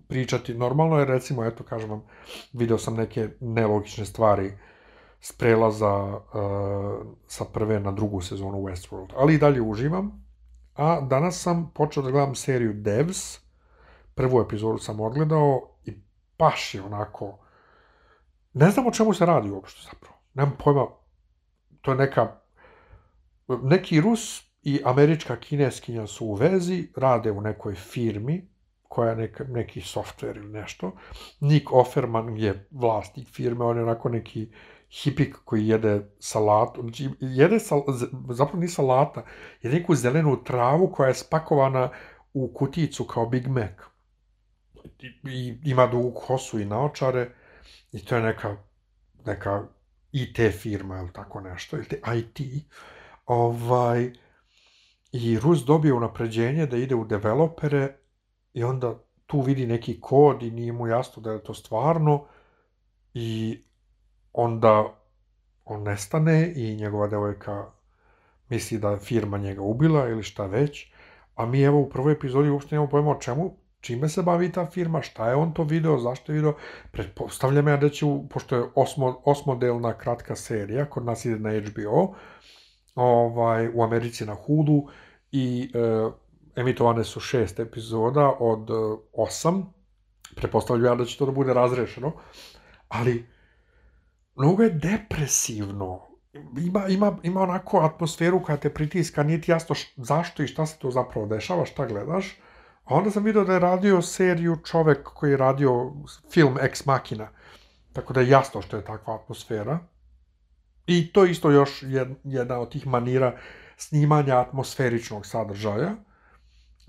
pričati. 0.09 0.55
Normalno, 0.55 0.98
jer 0.98 1.09
recimo, 1.09 1.44
eto, 1.44 1.64
kažem 1.64 1.90
vam, 1.90 2.03
video 2.53 2.79
sam 2.79 2.94
neke 2.94 3.29
nelogične 3.40 4.05
stvari 4.05 4.53
s 5.20 5.33
prelaza 5.33 5.94
uh, 5.94 6.22
sa 7.27 7.44
prve 7.44 7.81
na 7.81 7.92
drugu 7.92 8.20
sezonu 8.20 8.59
Westworld, 8.59 9.12
ali 9.16 9.35
i 9.35 9.38
dalje 9.38 9.62
uživam. 9.62 10.25
A 10.75 11.01
danas 11.01 11.42
sam 11.42 11.70
počeo 11.75 12.03
da 12.03 12.11
gledam 12.11 12.35
seriju 12.35 12.72
Devs, 12.72 13.38
prvu 14.14 14.40
epizodu 14.40 14.79
sam 14.79 15.01
odgledao 15.01 15.68
i 15.85 15.94
baš 16.38 16.75
je 16.75 16.83
onako, 16.83 17.38
ne 18.53 18.70
znam 18.70 18.87
o 18.87 18.90
čemu 18.90 19.14
se 19.14 19.27
radi 19.27 19.51
uopšte 19.51 19.88
zapravo, 19.92 20.14
nemam 20.35 20.57
pojma, 20.64 20.87
to 21.81 21.90
je 21.90 21.96
neka, 21.96 22.40
neki 23.48 24.01
Rus 24.01 24.53
i 24.62 24.81
američka 24.85 25.37
kineskinja 25.37 26.07
su 26.07 26.27
u 26.27 26.35
vezi, 26.35 26.88
rade 26.96 27.31
u 27.31 27.40
nekoj 27.40 27.75
firmi, 27.75 28.51
koja 28.92 29.14
neka, 29.14 29.44
neki 29.48 29.81
softver 29.81 30.37
ili 30.37 30.48
nešto. 30.48 30.92
Nick 31.40 31.72
Offerman 31.72 32.37
je 32.37 32.66
vlasnik 32.70 33.28
firme, 33.28 33.64
on 33.64 33.76
je 33.76 33.83
onako 33.83 34.09
neki 34.09 34.50
hipik 34.90 35.37
koji 35.44 35.68
jede 35.68 36.00
salatu, 36.18 36.81
znači 36.81 37.09
jede 37.20 37.61
sal, 37.61 37.83
zapravo 38.31 38.61
ni 38.61 38.68
salata, 38.68 39.24
je 39.62 39.70
neku 39.70 39.94
zelenu 39.94 40.44
travu 40.44 40.90
koja 40.92 41.09
je 41.09 41.14
spakovana 41.14 41.88
u 42.33 42.52
kuticu 42.55 43.05
kao 43.05 43.26
Big 43.26 43.48
Mac. 43.48 43.81
I, 45.00 45.31
i 45.31 45.59
ima 45.64 45.87
dugu 45.87 46.11
kosu 46.26 46.61
i 46.61 46.64
naočare 46.64 47.31
i 47.92 48.05
to 48.05 48.16
je 48.16 48.22
neka, 48.22 48.57
neka 49.26 49.62
IT 50.12 50.38
firma 50.61 50.98
ili 50.98 51.12
tako 51.12 51.40
nešto, 51.40 51.76
ili 51.76 52.18
IT. 52.18 52.66
Ovaj, 53.26 54.12
I 55.12 55.38
Rus 55.38 55.64
dobije 55.64 55.94
unapređenje 55.94 56.66
da 56.66 56.76
ide 56.76 56.94
u 56.94 57.05
developere 57.05 58.01
i 58.54 58.64
onda 58.64 58.94
tu 59.26 59.40
vidi 59.40 59.66
neki 59.66 60.00
kod 60.00 60.42
i 60.42 60.50
nije 60.50 60.72
mu 60.72 60.86
jasno 60.86 61.22
da 61.22 61.32
je 61.32 61.42
to 61.42 61.54
stvarno 61.54 62.24
i 63.14 63.60
onda 64.32 64.94
on 65.64 65.82
nestane 65.82 66.52
i 66.56 66.76
njegova 66.76 67.06
devojka 67.06 67.66
misli 68.48 68.78
da 68.78 68.90
je 68.90 68.98
firma 68.98 69.38
njega 69.38 69.62
ubila 69.62 70.08
ili 70.08 70.22
šta 70.22 70.46
već, 70.46 70.92
a 71.34 71.46
mi 71.46 71.62
evo 71.62 71.80
u 71.80 71.88
prvoj 71.88 72.12
epizodi 72.12 72.50
uopšte 72.50 72.74
nemamo 72.74 72.90
pojma 72.90 73.10
o 73.10 73.20
čemu, 73.20 73.56
čime 73.80 74.08
se 74.08 74.22
bavi 74.22 74.52
ta 74.52 74.66
firma, 74.66 75.02
šta 75.02 75.28
je 75.28 75.34
on 75.34 75.54
to 75.54 75.64
video, 75.64 75.98
zašto 75.98 76.32
je 76.32 76.36
video, 76.36 76.54
pretpostavljam 76.92 77.68
ja 77.68 77.76
da 77.76 77.88
će, 77.88 78.06
pošto 78.30 78.56
je 78.56 78.64
osmo, 78.74 79.22
osmodelna 79.24 79.98
kratka 79.98 80.36
serija, 80.36 80.84
kod 80.84 81.04
nas 81.04 81.24
ide 81.24 81.38
na 81.38 81.50
HBO, 81.60 82.14
ovaj, 82.94 83.68
u 83.74 83.82
Americi 83.82 84.26
na 84.26 84.34
Hulu 84.34 84.88
i 85.32 85.70
e, 85.74 86.10
emitovane 86.56 87.04
su 87.04 87.20
šest 87.20 87.60
epizoda 87.60 88.36
od 88.38 88.70
e, 88.70 88.72
osam, 89.12 89.72
pretpostavljam 90.34 90.86
ja 90.86 90.94
da 90.94 91.04
će 91.04 91.18
to 91.18 91.26
da 91.26 91.32
bude 91.32 91.54
razrešeno, 91.54 92.12
ali 92.88 93.26
mnogo 94.36 94.62
je 94.62 94.70
depresivno, 94.70 96.00
ima, 96.58 96.86
ima, 96.88 97.16
ima 97.22 97.40
onako 97.40 97.78
atmosferu 97.78 98.42
koja 98.42 98.56
te 98.56 98.70
pritiska, 98.74 99.22
nije 99.22 99.40
ti 99.40 99.50
jasno 99.50 99.74
š, 99.74 99.92
zašto 99.96 100.42
i 100.42 100.46
šta 100.46 100.66
se 100.66 100.78
to 100.78 100.90
zapravo 100.90 101.26
dešava, 101.26 101.66
šta 101.66 101.86
gledaš, 101.86 102.36
a 102.84 102.94
onda 102.94 103.10
sam 103.10 103.24
vidio 103.24 103.44
da 103.44 103.52
je 103.52 103.58
radio 103.58 104.02
seriju 104.02 104.56
čovek 104.64 105.02
koji 105.02 105.30
je 105.30 105.36
radio 105.36 105.92
film 106.32 106.58
Ex 106.60 106.86
Machina, 106.86 107.28
tako 107.92 108.12
da 108.12 108.20
je 108.20 108.28
jasno 108.28 108.62
što 108.62 108.76
je 108.76 108.84
takva 108.84 109.14
atmosfera. 109.14 109.78
I 110.86 111.12
to 111.12 111.24
isto 111.24 111.50
još 111.50 111.84
jedna 112.24 112.58
od 112.58 112.72
tih 112.72 112.86
manira 112.86 113.36
snimanja 113.76 114.38
atmosferičnog 114.38 115.26
sadržaja, 115.26 115.94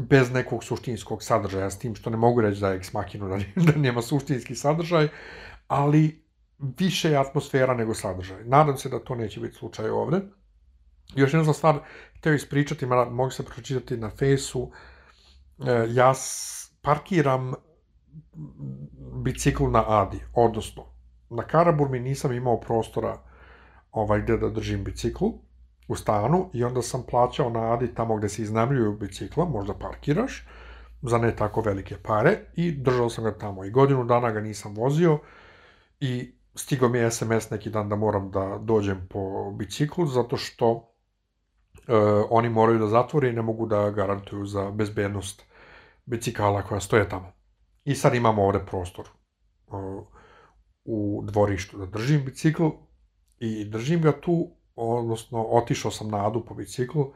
bez 0.10 0.32
nekog 0.32 0.63
suštinskog 0.63 1.24
sadržaja, 1.24 1.70
s 1.70 1.80
tim 1.80 1.96
što 1.96 2.10
ne 2.10 2.18
mogu 2.18 2.42
reći 2.42 2.62
da 2.62 2.70
je 2.70 2.78
Ex 2.78 2.94
Machina 2.94 3.28
da, 3.28 3.38
da 3.72 3.80
nema 3.80 4.02
suštinski 4.02 4.56
sadržaj, 4.56 5.08
ali 5.68 6.24
više 6.60 7.10
je 7.10 7.18
atmosfera 7.18 7.74
nego 7.74 7.94
sadržaj. 7.94 8.44
Nadam 8.44 8.78
se 8.78 8.89
da 8.89 9.00
to 9.00 9.16
neće 9.16 9.39
biti 9.39 9.56
slučaj 9.56 9.89
ovde. 9.89 10.22
Još 11.16 11.34
jedna 11.34 11.54
stvar, 11.54 11.80
htio 12.18 12.34
ispričati, 12.34 12.86
mogu 12.86 13.30
se 13.30 13.46
pročitati 13.46 13.98
na 13.98 14.10
fejsu, 14.10 14.72
e, 15.60 15.86
ja 15.89 16.13
parkiram 16.82 17.54
bicikl 19.24 19.70
na 19.70 20.02
Adi, 20.02 20.20
odnosno, 20.34 20.86
na 21.30 21.44
Karaburmi 21.44 22.00
nisam 22.00 22.34
imao 22.34 22.60
prostora 22.60 23.18
ovaj, 23.92 24.22
gde 24.22 24.38
da 24.38 24.50
držim 24.50 24.84
bicikl, 24.84 25.26
u 25.88 25.96
stanu 25.96 26.50
i 26.54 26.63
onda 26.63 26.82
sam 26.82 27.04
plaćao 27.10 27.50
na 27.50 27.74
Adi 27.74 27.96
tamo 27.96 28.15
gde 28.15 28.30
se 28.30 28.41
iznajmljuju 28.41 28.98
bicikla, 28.98 29.46
možda 29.46 29.74
parkiraš, 29.74 30.48
za 31.02 31.17
ne 31.17 31.36
tako 31.36 31.62
velike 31.62 31.98
pare 32.04 32.39
i 32.56 32.72
držao 32.72 33.10
sam 33.10 33.24
ga 33.24 33.38
tamo. 33.38 33.65
I 33.65 33.72
godinu 33.72 34.06
dana 34.06 34.32
ga 34.32 34.41
nisam 34.41 34.76
vozio 34.76 35.19
i 36.00 36.36
stigao 36.56 36.89
mi 36.89 36.98
je 36.98 37.12
SMS 37.12 37.50
neki 37.50 37.69
dan 37.69 37.89
da 37.89 37.96
moram 37.96 38.32
da 38.32 38.60
dođem 38.62 39.08
po 39.10 39.52
biciklu 39.52 40.06
zato 40.06 40.38
što 40.38 40.93
e, 41.88 41.96
oni 42.30 42.50
moraju 42.50 42.80
da 42.80 42.88
zatvore 42.88 43.30
i 43.30 43.34
ne 43.34 43.41
mogu 43.41 43.65
da 43.65 43.89
garantuju 43.89 44.46
za 44.46 44.72
bezbednost 44.72 45.46
bicikala 46.06 46.62
koja 46.62 46.80
stoje 46.80 47.10
tamo. 47.10 47.32
I 47.86 47.96
sad 47.96 48.15
imamo 48.15 48.43
ovde 48.46 48.60
prostor 48.65 49.06
e, 49.06 49.12
u 50.86 51.22
dvorištu 51.24 51.78
da 51.78 51.86
držim 51.86 52.26
bicikl 52.26 52.67
i 53.39 53.65
držim 53.65 54.02
ga 54.02 54.22
tu 54.22 54.56
odnosno 54.76 55.44
otišao 55.44 55.92
sam 55.92 56.08
na 56.08 56.28
Adu 56.28 56.46
po 56.46 56.54
biciklu, 56.54 57.14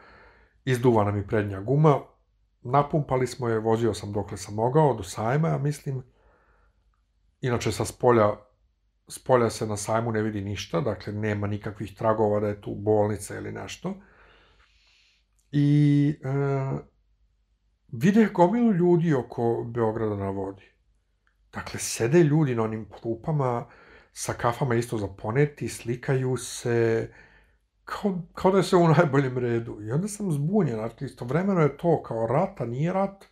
izduvana 0.66 1.12
mi 1.12 1.28
prednja 1.28 1.62
guma, 1.62 2.00
napumpali 2.62 3.28
smo 3.28 3.50
je, 3.50 3.60
vozio 3.60 3.94
sam 3.94 4.12
dokle 4.12 4.38
sam 4.38 4.56
mogao, 4.56 4.94
do 4.94 5.04
sajma, 5.04 5.48
ja 5.48 5.58
mislim. 5.58 6.04
Inače, 7.42 7.72
sa 7.72 7.86
spolja, 7.86 8.36
spolja 9.08 9.50
se 9.50 9.66
na 9.66 9.78
sajmu 9.78 10.12
ne 10.12 10.22
vidi 10.22 10.42
ništa, 10.42 10.82
dakle, 10.82 11.14
nema 11.14 11.48
nikakvih 11.48 11.96
tragova 11.96 12.40
da 12.40 12.48
je 12.48 12.62
tu 12.62 12.76
bolnica 12.76 13.36
ili 13.36 13.52
nešto. 13.52 13.94
I 15.52 16.10
e, 16.24 16.30
vide 17.88 18.26
gomilu 18.34 18.74
ljudi 18.74 19.14
oko 19.14 19.64
Beograda 19.68 20.16
na 20.16 20.30
vodi. 20.30 20.66
Dakle, 21.54 21.80
sede 21.80 22.24
ljudi 22.24 22.56
na 22.56 22.64
onim 22.64 22.90
klupama, 22.90 23.66
sa 24.14 24.34
kafama 24.34 24.76
isto 24.76 24.98
za 24.98 25.08
poneti, 25.08 25.70
slikaju 25.70 26.38
se, 26.38 27.10
kao, 27.88 28.22
kao 28.34 28.52
da 28.52 28.58
je 28.58 28.64
sve 28.64 28.80
u 28.80 28.88
najboljem 28.88 29.38
redu. 29.38 29.78
I 29.82 29.92
onda 29.92 30.08
sam 30.08 30.32
zbunjen, 30.32 30.78
dakle, 30.78 31.08
istovremeno 31.08 31.62
je 31.62 31.78
to 31.78 32.04
kao 32.04 32.28
rat, 32.28 32.62
a 32.62 32.66
nije 32.66 32.94
rat. 32.94 33.26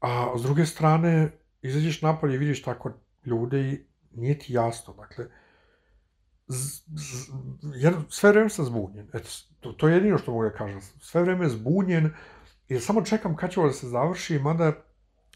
A 0.00 0.34
s 0.38 0.42
druge 0.42 0.66
strane, 0.66 1.30
izađeš 1.62 2.02
napolje 2.02 2.34
i 2.34 2.38
vidiš 2.38 2.62
tako 2.62 2.92
ljude 3.24 3.60
i 3.60 3.86
nije 4.12 4.38
ti 4.38 4.52
jasno. 4.52 4.94
Dakle, 4.94 5.26
z, 6.46 6.82
z, 6.96 7.30
jer 7.76 7.94
sve 8.08 8.30
vreme 8.30 8.48
sam 8.48 8.64
zbunjen. 8.64 9.08
Eto, 9.12 9.28
to, 9.60 9.72
to 9.72 9.88
je 9.88 9.94
jedino 9.94 10.18
što 10.18 10.32
mogu 10.32 10.44
da 10.44 10.50
kažem. 10.50 10.80
Sve 11.00 11.22
vreme 11.22 11.48
zbunjen 11.48 12.10
i 12.68 12.78
samo 12.80 13.04
čekam 13.04 13.36
kad 13.36 13.50
će 13.50 13.60
ovo 13.60 13.68
da 13.68 13.74
se 13.74 13.88
završi, 13.88 14.38
mada 14.38 14.72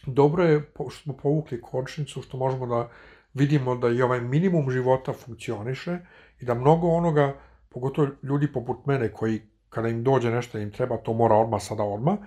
dobro 0.06 0.44
je 0.44 0.70
što 0.74 0.90
smo 0.90 1.16
povukli 1.16 1.60
kočnicu, 1.60 2.22
što 2.22 2.36
možemo 2.36 2.66
da 2.66 2.90
vidimo 3.34 3.76
da 3.76 3.88
i 3.88 4.02
ovaj 4.02 4.20
minimum 4.20 4.70
života 4.70 5.12
funkcioniše 5.12 5.98
i 6.40 6.44
da 6.44 6.54
mnogo 6.54 6.88
onoga 6.88 7.47
pogotovo 7.78 8.08
ljudi 8.22 8.52
poput 8.52 8.86
mene 8.86 9.12
koji 9.12 9.42
kada 9.68 9.88
im 9.88 10.04
dođe 10.04 10.30
nešto 10.30 10.58
da 10.58 10.62
im 10.62 10.72
treba, 10.72 10.96
to 10.96 11.12
mora 11.12 11.36
odmah 11.36 11.62
sada 11.62 11.82
odmah, 11.82 12.18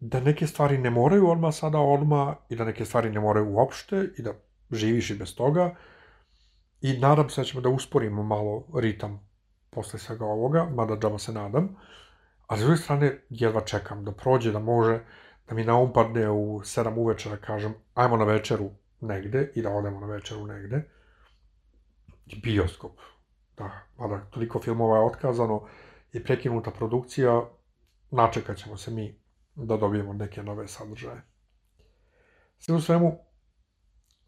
da 0.00 0.20
neke 0.20 0.46
stvari 0.46 0.78
ne 0.78 0.90
moraju 0.90 1.30
odmah 1.30 1.54
sada 1.54 1.78
odmah 1.78 2.34
i 2.48 2.56
da 2.56 2.64
neke 2.64 2.84
stvari 2.84 3.10
ne 3.10 3.20
moraju 3.20 3.52
uopšte 3.54 4.08
i 4.18 4.22
da 4.22 4.32
živiš 4.70 5.10
i 5.10 5.14
bez 5.14 5.34
toga. 5.36 5.74
I 6.80 6.98
nadam 6.98 7.30
se 7.30 7.40
da 7.40 7.44
ćemo 7.44 7.60
da 7.60 7.68
usporimo 7.68 8.22
malo 8.22 8.64
ritam 8.74 9.20
posle 9.70 9.98
svega 9.98 10.24
ovoga, 10.24 10.64
mada 10.74 10.96
džaba 10.96 11.18
se 11.18 11.32
nadam. 11.32 11.76
A 12.46 12.56
s 12.56 12.60
druge 12.60 12.76
strane, 12.76 13.12
jedva 13.30 13.60
čekam 13.60 14.04
da 14.04 14.12
prođe, 14.12 14.52
da 14.52 14.58
može, 14.58 15.00
da 15.48 15.54
mi 15.54 15.64
na 15.64 15.78
um 15.78 15.92
padne 15.92 16.30
u 16.30 16.60
7 16.60 16.96
uveče 16.96 17.30
da 17.30 17.36
kažem, 17.36 17.74
ajmo 17.94 18.16
na 18.16 18.24
večeru 18.24 18.70
negde 19.00 19.50
i 19.54 19.62
da 19.62 19.70
odemo 19.70 20.00
na 20.00 20.06
večeru 20.06 20.46
negde. 20.46 20.82
Bioskop 22.42 23.13
da, 23.56 23.70
mada 23.98 24.20
toliko 24.30 24.60
filmova 24.60 24.98
je 24.98 25.04
otkazano 25.04 25.66
i 26.12 26.24
prekinuta 26.24 26.70
produkcija, 26.70 27.42
načekat 28.10 28.56
ćemo 28.56 28.76
se 28.76 28.90
mi 28.90 29.20
da 29.54 29.76
dobijemo 29.76 30.12
neke 30.12 30.42
nove 30.42 30.68
sadržaje. 30.68 31.22
Sve 32.58 32.74
u 32.74 32.80
svemu, 32.80 33.18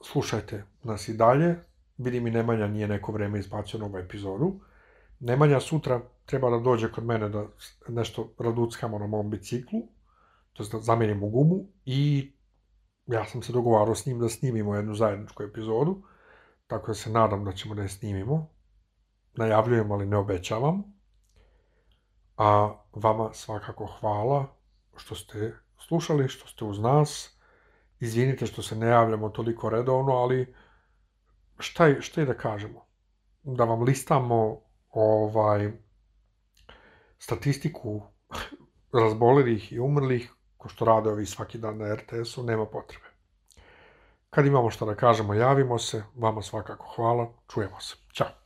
slušajte 0.00 0.64
nas 0.82 1.08
i 1.08 1.16
dalje, 1.16 1.56
vidim 1.98 2.26
i 2.26 2.30
Nemanja 2.30 2.66
nije 2.66 2.88
neko 2.88 3.12
vreme 3.12 3.38
izbacio 3.38 3.80
novu 3.80 3.98
epizodu. 3.98 4.60
Nemanja 5.20 5.60
sutra 5.60 6.00
treba 6.26 6.50
da 6.50 6.58
dođe 6.58 6.92
kod 6.92 7.04
mene 7.04 7.28
da 7.28 7.46
nešto 7.88 8.34
raduckamo 8.38 8.98
na 8.98 9.06
mom 9.06 9.30
biciklu, 9.30 9.80
to 10.52 10.62
je 10.62 10.68
da 10.72 10.80
zamenimo 10.80 11.28
gumu 11.28 11.66
i 11.84 12.32
ja 13.06 13.24
sam 13.24 13.42
se 13.42 13.52
dogovarao 13.52 13.94
s 13.94 14.06
njim 14.06 14.18
da 14.18 14.28
snimimo 14.28 14.74
jednu 14.74 14.94
zajedničku 14.94 15.42
epizodu, 15.42 16.02
tako 16.66 16.86
da 16.86 16.94
se 16.94 17.10
nadam 17.10 17.44
da 17.44 17.52
ćemo 17.52 17.74
da 17.74 17.82
je 17.82 17.88
snimimo 17.88 18.55
najavljujem, 19.36 19.92
ali 19.92 20.06
ne 20.06 20.16
obećavam. 20.16 20.82
A 22.36 22.74
vama 22.92 23.32
svakako 23.32 23.86
hvala 23.86 24.46
što 24.96 25.14
ste 25.14 25.54
slušali, 25.78 26.28
što 26.28 26.48
ste 26.48 26.64
uz 26.64 26.78
nas. 26.78 27.38
Izvinite 28.00 28.46
što 28.46 28.62
se 28.62 28.76
ne 28.76 28.86
javljamo 28.86 29.28
toliko 29.28 29.70
redovno, 29.70 30.12
ali 30.12 30.54
šta 31.58 31.86
je, 31.86 32.02
šta 32.02 32.20
je 32.20 32.26
da 32.26 32.34
kažemo? 32.34 32.86
Da 33.42 33.64
vam 33.64 33.82
listamo 33.82 34.60
ovaj 34.90 35.72
statistiku 37.18 38.02
razbolelih 39.02 39.72
i 39.72 39.78
umrlih, 39.78 40.32
ko 40.56 40.68
što 40.68 40.84
rade 40.84 41.10
ovi 41.10 41.26
svaki 41.26 41.58
dan 41.58 41.78
na 41.78 41.94
RTS-u, 41.94 42.42
nema 42.42 42.66
potrebe. 42.66 43.06
Kad 44.30 44.46
imamo 44.46 44.70
što 44.70 44.86
da 44.86 44.94
kažemo, 44.94 45.34
javimo 45.34 45.78
se. 45.78 46.04
Vama 46.14 46.42
svakako 46.42 46.92
hvala. 46.96 47.32
Čujemo 47.48 47.80
se. 47.80 47.96
Ćao. 48.12 48.45